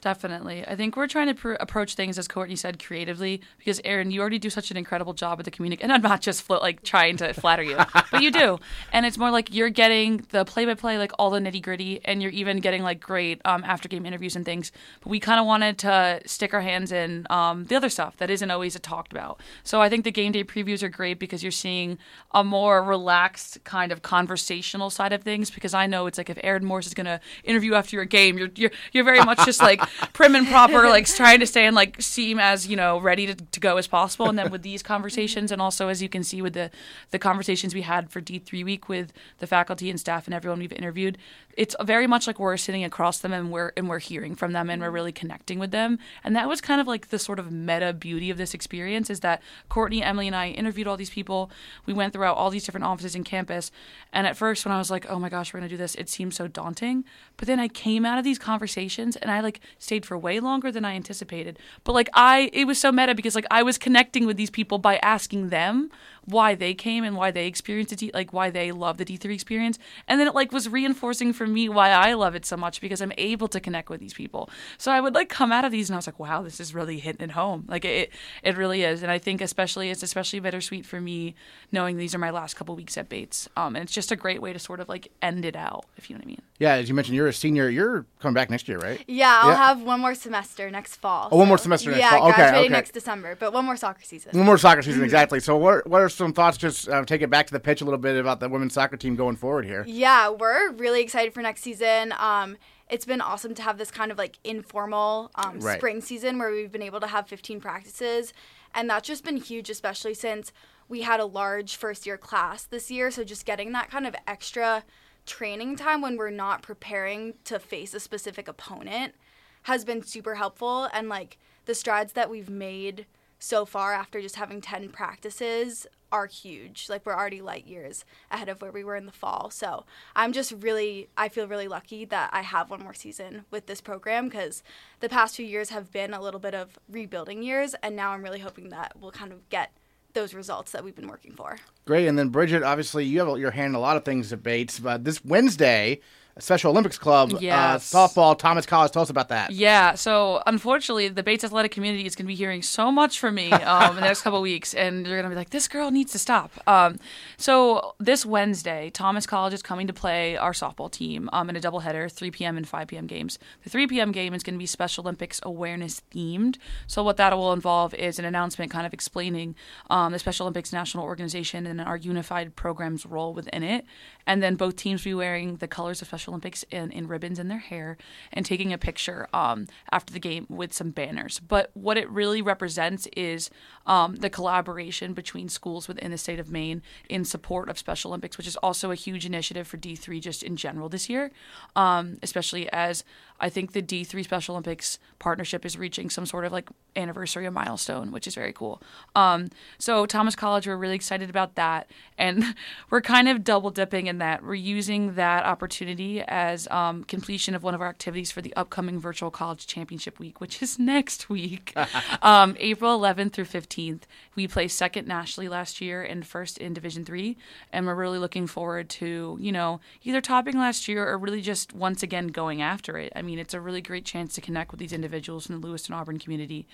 [0.04, 0.66] Definitely.
[0.66, 3.40] I think we're trying to pr- approach things, as Courtney said, creatively.
[3.56, 5.82] Because Aaron, you already do such an incredible job at the community.
[5.82, 7.78] and I'm not just like trying to flatter you,
[8.10, 8.58] but you do.
[8.92, 12.58] And it's more like you're getting the play-by-play, like all the nitty-gritty, and you're even
[12.58, 14.72] getting like great um, after-game interviews and things.
[15.00, 18.28] But we kind of wanted to stick our hands in um, the other stuff that
[18.28, 19.40] isn't always talked about.
[19.62, 21.96] So I think the game day previews are great because you're seeing
[22.32, 25.50] a more relaxed kind of conversational side of things.
[25.50, 28.36] Because I know it's like if Aaron Morse is going to interview after your game,
[28.36, 29.80] you're you're, you're very much just like
[30.12, 33.34] prim and proper, like trying to stay and like seem as you know ready to,
[33.34, 34.28] to go as possible.
[34.28, 36.70] And then with these conversations, and also as you can see with the
[37.10, 40.58] the conversations we had for D three week with the faculty and staff and everyone
[40.58, 41.18] we've interviewed,
[41.56, 44.70] it's very much like we're sitting across them and we're and we're hearing from them
[44.70, 45.98] and we're really connecting with them.
[46.22, 49.20] And that was kind of like the sort of meta beauty of this experience is
[49.20, 51.50] that Courtney, Emily, and I interviewed all these people.
[51.86, 53.70] We went throughout all these different offices in campus.
[54.12, 56.08] And at first, when I was like, "Oh my gosh, we're gonna do this," it
[56.08, 57.04] seemed so daunting.
[57.36, 60.70] But then I came out of these conversations and I like stayed for way longer
[60.72, 61.58] than I anticipated.
[61.84, 64.78] But like I, it was so meta because like I was connecting with these people
[64.78, 65.90] by asking them
[66.26, 69.78] why they came and why they experienced it, like why they love the D3 experience.
[70.08, 73.00] And then it like was reinforcing for me why I love it so much because
[73.00, 74.50] I'm able to connect with these people.
[74.78, 76.74] So I would like come out of these and I was like, wow, this is
[76.74, 77.64] really hitting it home.
[77.68, 78.10] Like it,
[78.42, 79.02] it really is.
[79.02, 81.34] And I think especially it's especially bittersweet for me
[81.72, 83.48] knowing these are my last couple weeks at Bates.
[83.56, 86.08] Um, and it's just a great way to sort of like end it out, if
[86.08, 86.42] you know what I mean.
[86.58, 87.68] Yeah, as you mentioned, you're a senior.
[87.68, 89.02] You're coming back next year, right?
[89.08, 89.56] Yeah, I'll Yeah.
[89.56, 91.28] have one more semester next fall.
[91.32, 92.28] Oh, one more semester next yeah, fall.
[92.28, 92.72] Okay, graduating okay.
[92.72, 94.30] next December, but one more soccer season.
[94.36, 95.40] One more soccer season, exactly.
[95.40, 96.56] So, what what are some thoughts?
[96.56, 98.96] Just uh, take it back to the pitch a little bit about the women's soccer
[98.96, 99.84] team going forward here.
[99.86, 102.12] Yeah, we're really excited for next season.
[102.18, 102.56] Um,
[102.90, 105.78] it's been awesome to have this kind of like informal um, Right.
[105.78, 108.32] spring season where we've been able to have 15 practices,
[108.74, 110.52] and that's just been huge, especially since
[110.88, 113.10] we had a large first year class this year.
[113.10, 114.84] So just getting that kind of extra
[115.26, 119.14] training time when we're not preparing to face a specific opponent
[119.62, 123.06] has been super helpful, and like the strides that we've made
[123.38, 126.88] so far after just having 10 practices are huge.
[126.88, 129.50] Like we're already light years ahead of where we were in the fall.
[129.50, 129.84] So
[130.14, 133.80] I'm just really, I feel really lucky that I have one more season with this
[133.80, 134.62] program because
[135.00, 137.74] the past few years have been a little bit of rebuilding years.
[137.82, 139.72] And now I'm really hoping that we'll kind of get
[140.12, 141.58] those results that we've been working for.
[141.84, 142.06] Great.
[142.06, 144.78] And then Bridget, obviously, you have your hand in a lot of things at Bates.
[144.78, 146.00] But this Wednesday,
[146.38, 147.94] Special Olympics Club Yes.
[147.94, 148.90] uh, softball, Thomas College.
[148.90, 149.52] Tell us about that.
[149.52, 153.36] Yeah, so unfortunately, the Bates athletic community is going to be hearing so much from
[153.36, 155.68] me um, in the next couple of weeks, and they're going to be like, "This
[155.68, 156.98] girl needs to stop." Um,
[157.36, 161.60] so this Wednesday, Thomas College is coming to play our softball team um, in a
[161.60, 162.56] doubleheader, 3 p.m.
[162.56, 163.06] and 5 p.m.
[163.06, 163.38] games.
[163.62, 164.10] The 3 p.m.
[164.10, 166.56] game is going to be Special Olympics awareness themed.
[166.86, 169.54] So what that will involve is an announcement, kind of explaining
[169.90, 173.84] um, the Special Olympics national organization and our unified program's role within it,
[174.26, 177.48] and then both teams be wearing the colors of Special Olympics in, in ribbons in
[177.48, 177.96] their hair
[178.32, 181.40] and taking a picture um, after the game with some banners.
[181.40, 183.50] But what it really represents is
[183.86, 188.38] um, the collaboration between schools within the state of Maine in support of Special Olympics,
[188.38, 191.30] which is also a huge initiative for D3 just in general this year,
[191.76, 193.04] um, especially as
[193.40, 197.50] I think the D3 Special Olympics partnership is reaching some sort of like anniversary or
[197.50, 198.80] milestone, which is very cool.
[199.16, 202.54] Um, so Thomas College, we're really excited about that, and
[202.90, 207.62] we're kind of double dipping in that we're using that opportunity as um, completion of
[207.62, 211.74] one of our activities for the upcoming Virtual College Championship Week, which is next week,
[212.22, 214.02] um, April 11th through 15th.
[214.36, 217.36] We placed second nationally last year and first in Division Three,
[217.72, 221.72] and we're really looking forward to you know either topping last year or really just
[221.72, 223.12] once again going after it.
[223.16, 225.94] I mean, it's a really great chance to connect with these individuals in the Lewiston
[225.94, 226.68] Auburn community,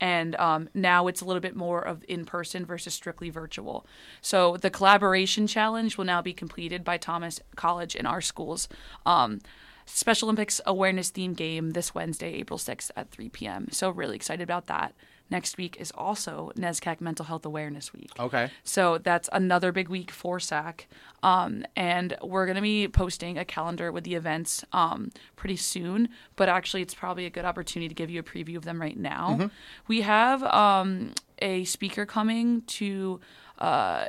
[0.00, 3.86] and um, now it's a little bit more of in person versus strictly virtual.
[4.22, 8.68] So the collaboration challenge will now be completed by Thomas College and our schools.
[9.04, 9.40] Um,
[9.88, 13.68] Special Olympics awareness theme game this Wednesday, April 6th at 3 p.m.
[13.70, 14.94] So really excited about that.
[15.28, 18.10] Next week is also NESCAC Mental Health Awareness Week.
[18.18, 18.50] Okay.
[18.62, 20.86] So that's another big week for SAAC.
[21.22, 26.08] Um, and we're going to be posting a calendar with the events um, pretty soon.
[26.36, 28.96] But actually, it's probably a good opportunity to give you a preview of them right
[28.96, 29.50] now.
[29.88, 33.20] We have um, a speaker coming to.
[33.58, 34.06] Uh,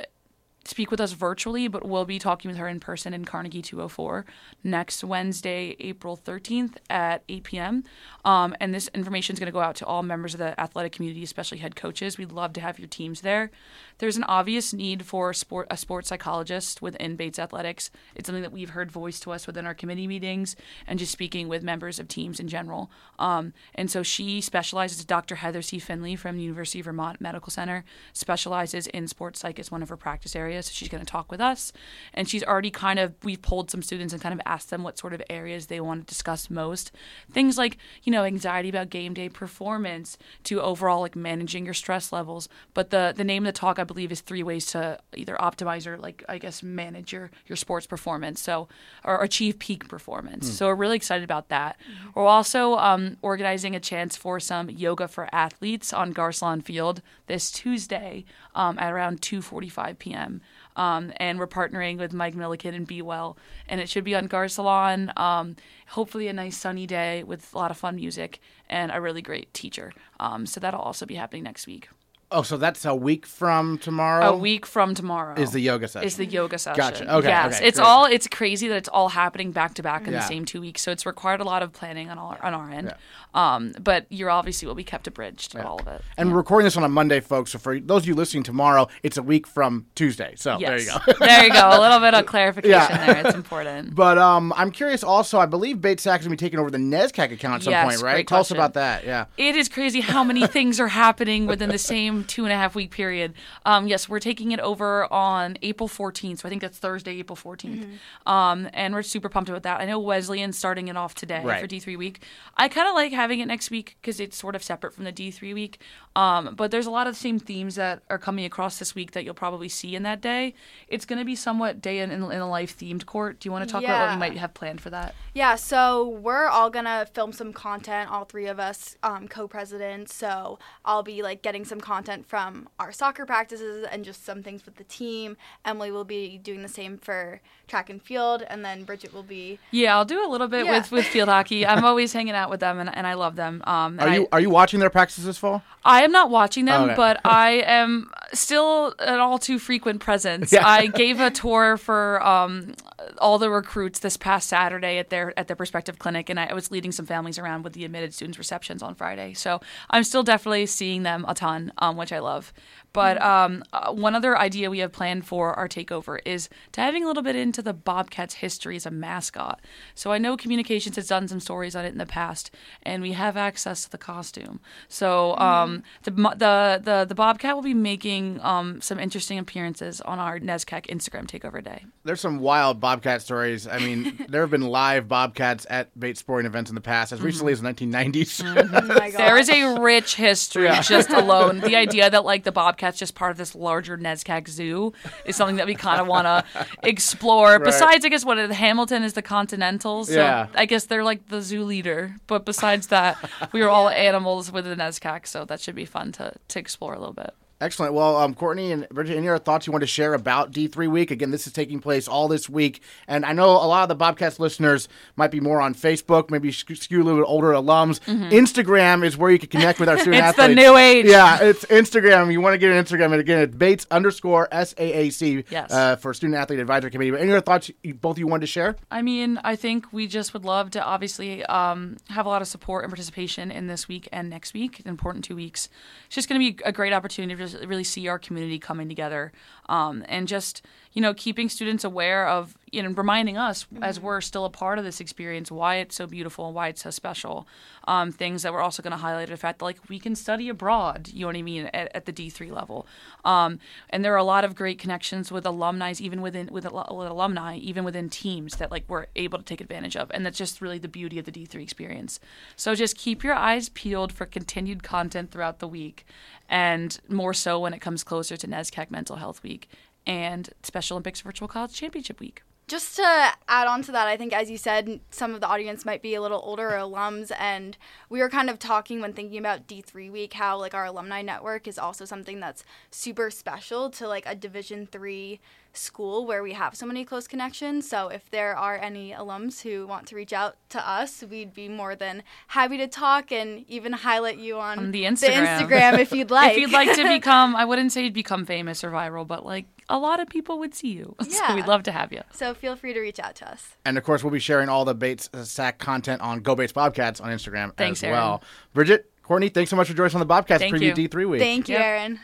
[0.68, 4.24] speak with us virtually, but we'll be talking with her in person in Carnegie 204
[4.62, 7.84] next Wednesday, April 13th at 8 p.m.
[8.24, 10.92] Um, and this information is going to go out to all members of the athletic
[10.92, 12.18] community, especially head coaches.
[12.18, 13.50] We'd love to have your teams there.
[13.98, 17.90] There's an obvious need for sport, a sports psychologist within Bates Athletics.
[18.14, 20.54] It's something that we've heard voiced to us within our committee meetings
[20.86, 22.90] and just speaking with members of teams in general.
[23.18, 25.36] Um, and so she specializes, Dr.
[25.36, 25.80] Heather C.
[25.80, 29.88] Finley from the University of Vermont Medical Center, specializes in sports psych as one of
[29.88, 30.66] her practice areas.
[30.66, 31.72] So she's going to talk with us.
[32.14, 34.98] And she's already kind of, we've polled some students and kind of asked them what
[34.98, 36.92] sort of areas they want to discuss most.
[37.32, 42.12] Things like, you know, anxiety about game day performance to overall like managing your stress
[42.12, 42.48] levels.
[42.74, 45.86] But the, the name of the talk, I believe, is three ways to either optimize
[45.86, 48.40] or like, I guess, manage your, your sports performance.
[48.40, 48.68] So,
[49.04, 50.48] or achieve peak performance.
[50.48, 51.76] So we're really excited about that.
[52.14, 57.50] We're also um, organizing a chance for some yoga for athletes on Garcelon Field this
[57.50, 58.24] Tuesday
[58.54, 60.40] um, at around 2:45 p.m.
[60.76, 63.36] Um, and we're partnering with Mike Milliken and Be Well.
[63.68, 65.16] And it should be on Garcelon.
[65.18, 65.56] Um,
[65.88, 69.52] hopefully, a nice sunny day with a lot of fun music and a really great
[69.52, 69.92] teacher.
[70.20, 71.88] Um, so that'll also be happening next week.
[72.30, 74.26] Oh, so that's a week from tomorrow.
[74.26, 76.06] A week from tomorrow is the yoga session.
[76.06, 76.76] Is the yoga session?
[76.78, 77.14] Gotcha.
[77.16, 77.28] Okay.
[77.28, 77.86] Yes, okay, it's great.
[77.88, 78.04] all.
[78.04, 80.20] It's crazy that it's all happening back to back in Yeah.
[80.20, 80.82] the same two weeks.
[80.82, 82.88] So it's required a lot of planning on our on our end.
[82.88, 82.96] Yeah.
[83.34, 86.02] Um, but you're obviously will be kept abridged to all of it.
[86.18, 87.52] And we're recording this on a Monday, folks.
[87.52, 90.34] So for those of you listening tomorrow, it's a week from Tuesday.
[90.36, 90.68] So Yes.
[90.68, 91.12] there you go.
[91.26, 91.68] there you go.
[91.72, 93.06] A little bit of clarification Yeah.
[93.14, 93.26] there.
[93.26, 93.94] It's important.
[93.98, 95.02] But um, I'm curious.
[95.02, 97.62] Also, I believe Bates SAAC is going to be taking over the NESCAC account at
[97.64, 98.26] some Yes, point, right?
[98.26, 99.04] Tell us about that.
[99.04, 99.26] Yeah.
[99.36, 102.74] It is crazy how many things are happening within the same two and a half
[102.74, 103.34] week period.
[103.64, 106.38] Um, yes, we're taking it over on April 14th.
[106.38, 107.86] So I think that's Thursday, April 14th.
[108.26, 109.80] Um, and we're super pumped about that.
[109.80, 111.60] I know Wesleyan's starting it off today Right.
[111.60, 112.22] for D3 week.
[112.56, 115.12] I kind of like having it next week because it's sort of separate from the
[115.12, 115.80] D3 week.
[116.18, 119.12] Um, but there's a lot of the same themes that are coming across this week
[119.12, 120.54] that you'll probably see in that day.
[120.88, 123.38] It's going to be somewhat day in, in, in a life themed court.
[123.40, 124.14] Do you want to talk about what Yeah.
[124.14, 125.14] we might have planned for that?
[125.34, 130.12] Yeah, so we're all gonna film some content, all three of us um, co-presidents.
[130.12, 134.64] So I'll be like getting some content from our soccer practices and just some things
[134.66, 135.36] with the team.
[135.64, 139.58] Emily will be doing the same for track and field, and then Bridget will be.
[139.70, 140.78] Yeah, I'll do a little bit Yeah.
[140.78, 141.64] with, with field hockey.
[141.64, 143.62] I'm always hanging out with them, and, and I love them.
[143.66, 145.62] Um, and Are you I, are you watching their practices this fall?
[145.84, 146.94] I am not watching them, Okay.
[146.94, 150.52] but I am still an all too frequent presence.
[150.52, 150.66] Yeah.
[150.66, 152.74] I gave a tour for um,
[153.18, 156.70] all the recruits this past Saturday at their at their prospective clinic, and I was
[156.70, 159.34] leading some families around with the admitted students receptions on Friday.
[159.34, 162.52] So I'm still definitely seeing them a ton, um, which I love.
[162.94, 167.06] But um, uh, one other idea we have planned for our takeover is diving a
[167.06, 169.60] little bit into the Bobcats' history as a mascot.
[169.94, 172.50] So I know Communications has done some stories on it in the past,
[172.82, 174.60] and we have access to the costume.
[174.88, 180.18] So um, the, the the the Bobcat will be making um, some interesting appearances on
[180.18, 181.84] our NESCAC Instagram Takeover Day.
[182.04, 183.66] There's some wild Bobcat stories.
[183.66, 187.20] I mean, there have been live Bobcats at Bates sporting events in the past, as
[187.20, 188.42] recently as the 1990s.
[188.44, 191.60] Oh my There is a rich history just alone.
[191.60, 194.92] The idea that like the Bobcat's just part of this larger NESCAC zoo
[195.24, 197.58] is something that we kind of want to explore.
[197.58, 200.08] Besides, I guess what the Hamilton is the Continentals.
[200.08, 200.46] So Yeah.
[200.54, 202.16] I guess they're like the zoo leader.
[202.26, 203.16] But besides that,
[203.52, 206.98] we are all animals within NESCAC, so that should be fun to to explore a
[206.98, 207.34] little bit.
[207.60, 207.92] Excellent.
[207.92, 211.10] Well, um, Courtney and Bridget, any other thoughts you want to share about D3 Week?
[211.10, 212.80] Again, this is taking place all this week.
[213.08, 216.52] And I know a lot of the Bobcats listeners might be more on Facebook, maybe
[216.52, 217.98] skew a little bit older alums.
[218.30, 220.28] Instagram is where you can connect with our student Mm-hmm.
[220.28, 221.06] It's the new age.
[221.06, 222.30] Yeah, it's Instagram.
[222.32, 223.06] You want to get an Instagram.
[223.12, 225.72] And again, it's Bates underscore SAAC Yes.
[225.72, 227.10] uh, for Student Athlete Advisory Committee.
[227.10, 228.76] But any other thoughts you, both of you wanted to share?
[228.90, 232.48] I mean, I think we just would love to obviously um, have a lot of
[232.48, 235.68] support and participation in this week and next week, an important two weeks.
[236.06, 239.32] It's just going to be a great opportunity really see our community coming together
[239.68, 240.62] um, and just,
[240.98, 244.80] you know, keeping students aware of, you know, reminding us as we're still a part
[244.80, 247.46] of this experience why it's so beautiful and why it's so special.
[247.86, 250.48] Um, things that we're also going to highlight the fact that, like, we can study
[250.48, 252.84] abroad, you know what I mean, at, at the D3 level.
[253.24, 256.74] Um, and there are a lot of great connections with alumni, even within with, with
[256.74, 260.60] alumni, even within teams that like we're able to take advantage of, and that's just
[260.60, 262.18] really the beauty of the D three experience.
[262.56, 266.04] So just keep your eyes peeled for continued content throughout the week,
[266.48, 269.68] and more so when it comes closer to NESCAC Mental Health Week
[270.08, 272.42] and Special Olympics Virtual College Championship Week.
[272.66, 273.02] just to
[273.48, 276.14] add on to that, I think, as you said, some of the audience might be
[276.14, 277.78] a little older alums, and
[278.10, 281.66] we were kind of talking when thinking about D3 week how like our alumni network
[281.66, 285.40] is also something that's super special to like a Division three
[285.78, 287.88] school where we have so many close connections.
[287.88, 291.68] So if there are any alums who want to reach out to us, we'd be
[291.68, 295.46] more than happy to talk and even highlight you on, On the Instagram.
[295.58, 296.52] Instagram if you'd like.
[296.56, 299.66] if you'd like to become, I wouldn't say you'd become famous or viral, but like
[299.88, 301.14] a lot of people would see you.
[301.22, 301.54] So Yeah.
[301.54, 302.22] we'd love to have you.
[302.32, 303.76] so feel free to reach out to us.
[303.84, 306.72] And of course, we'll be sharing all the Bates uh, SAAC content on Go Bates
[306.72, 308.18] Bobcats on Instagram Thanks, as Aaron.
[308.18, 308.42] well.
[308.74, 311.08] Bridget, Courtney, thanks so much for joining us on the Bobcats Thank preview you.
[311.08, 311.40] D3 week.
[311.40, 311.84] Thank you, Yep.
[311.84, 312.20] Aaron.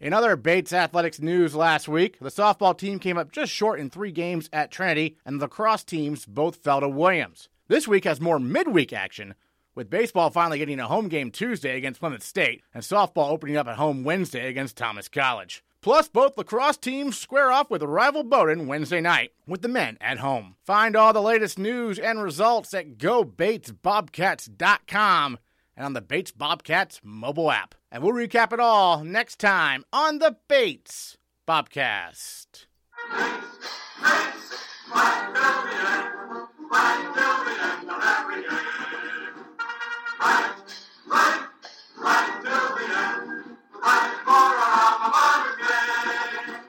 [0.00, 3.90] In other Bates athletics news last week, the softball team came up just short in
[3.90, 7.50] three games at Trinity, and the lacrosse teams both fell to Williams.
[7.68, 9.34] This week has more midweek action,
[9.74, 13.68] with baseball finally getting a home game Tuesday against Plymouth State, and softball opening up
[13.68, 15.62] at home Wednesday against Thomas College.
[15.82, 20.20] Plus, both lacrosse teams square off with rival Bowdoin Wednesday night, with the men at
[20.20, 20.56] home.
[20.64, 25.38] Find all the latest news and results at GoBatesBobcats.com
[25.80, 27.74] and on the Bates Bobcats mobile app.
[27.90, 31.16] And we'll recap it all next time on the Bates
[31.48, 32.66] Bobcast.
[40.20, 40.52] Right,
[41.06, 41.48] right,
[41.96, 44.99] right till the end, right for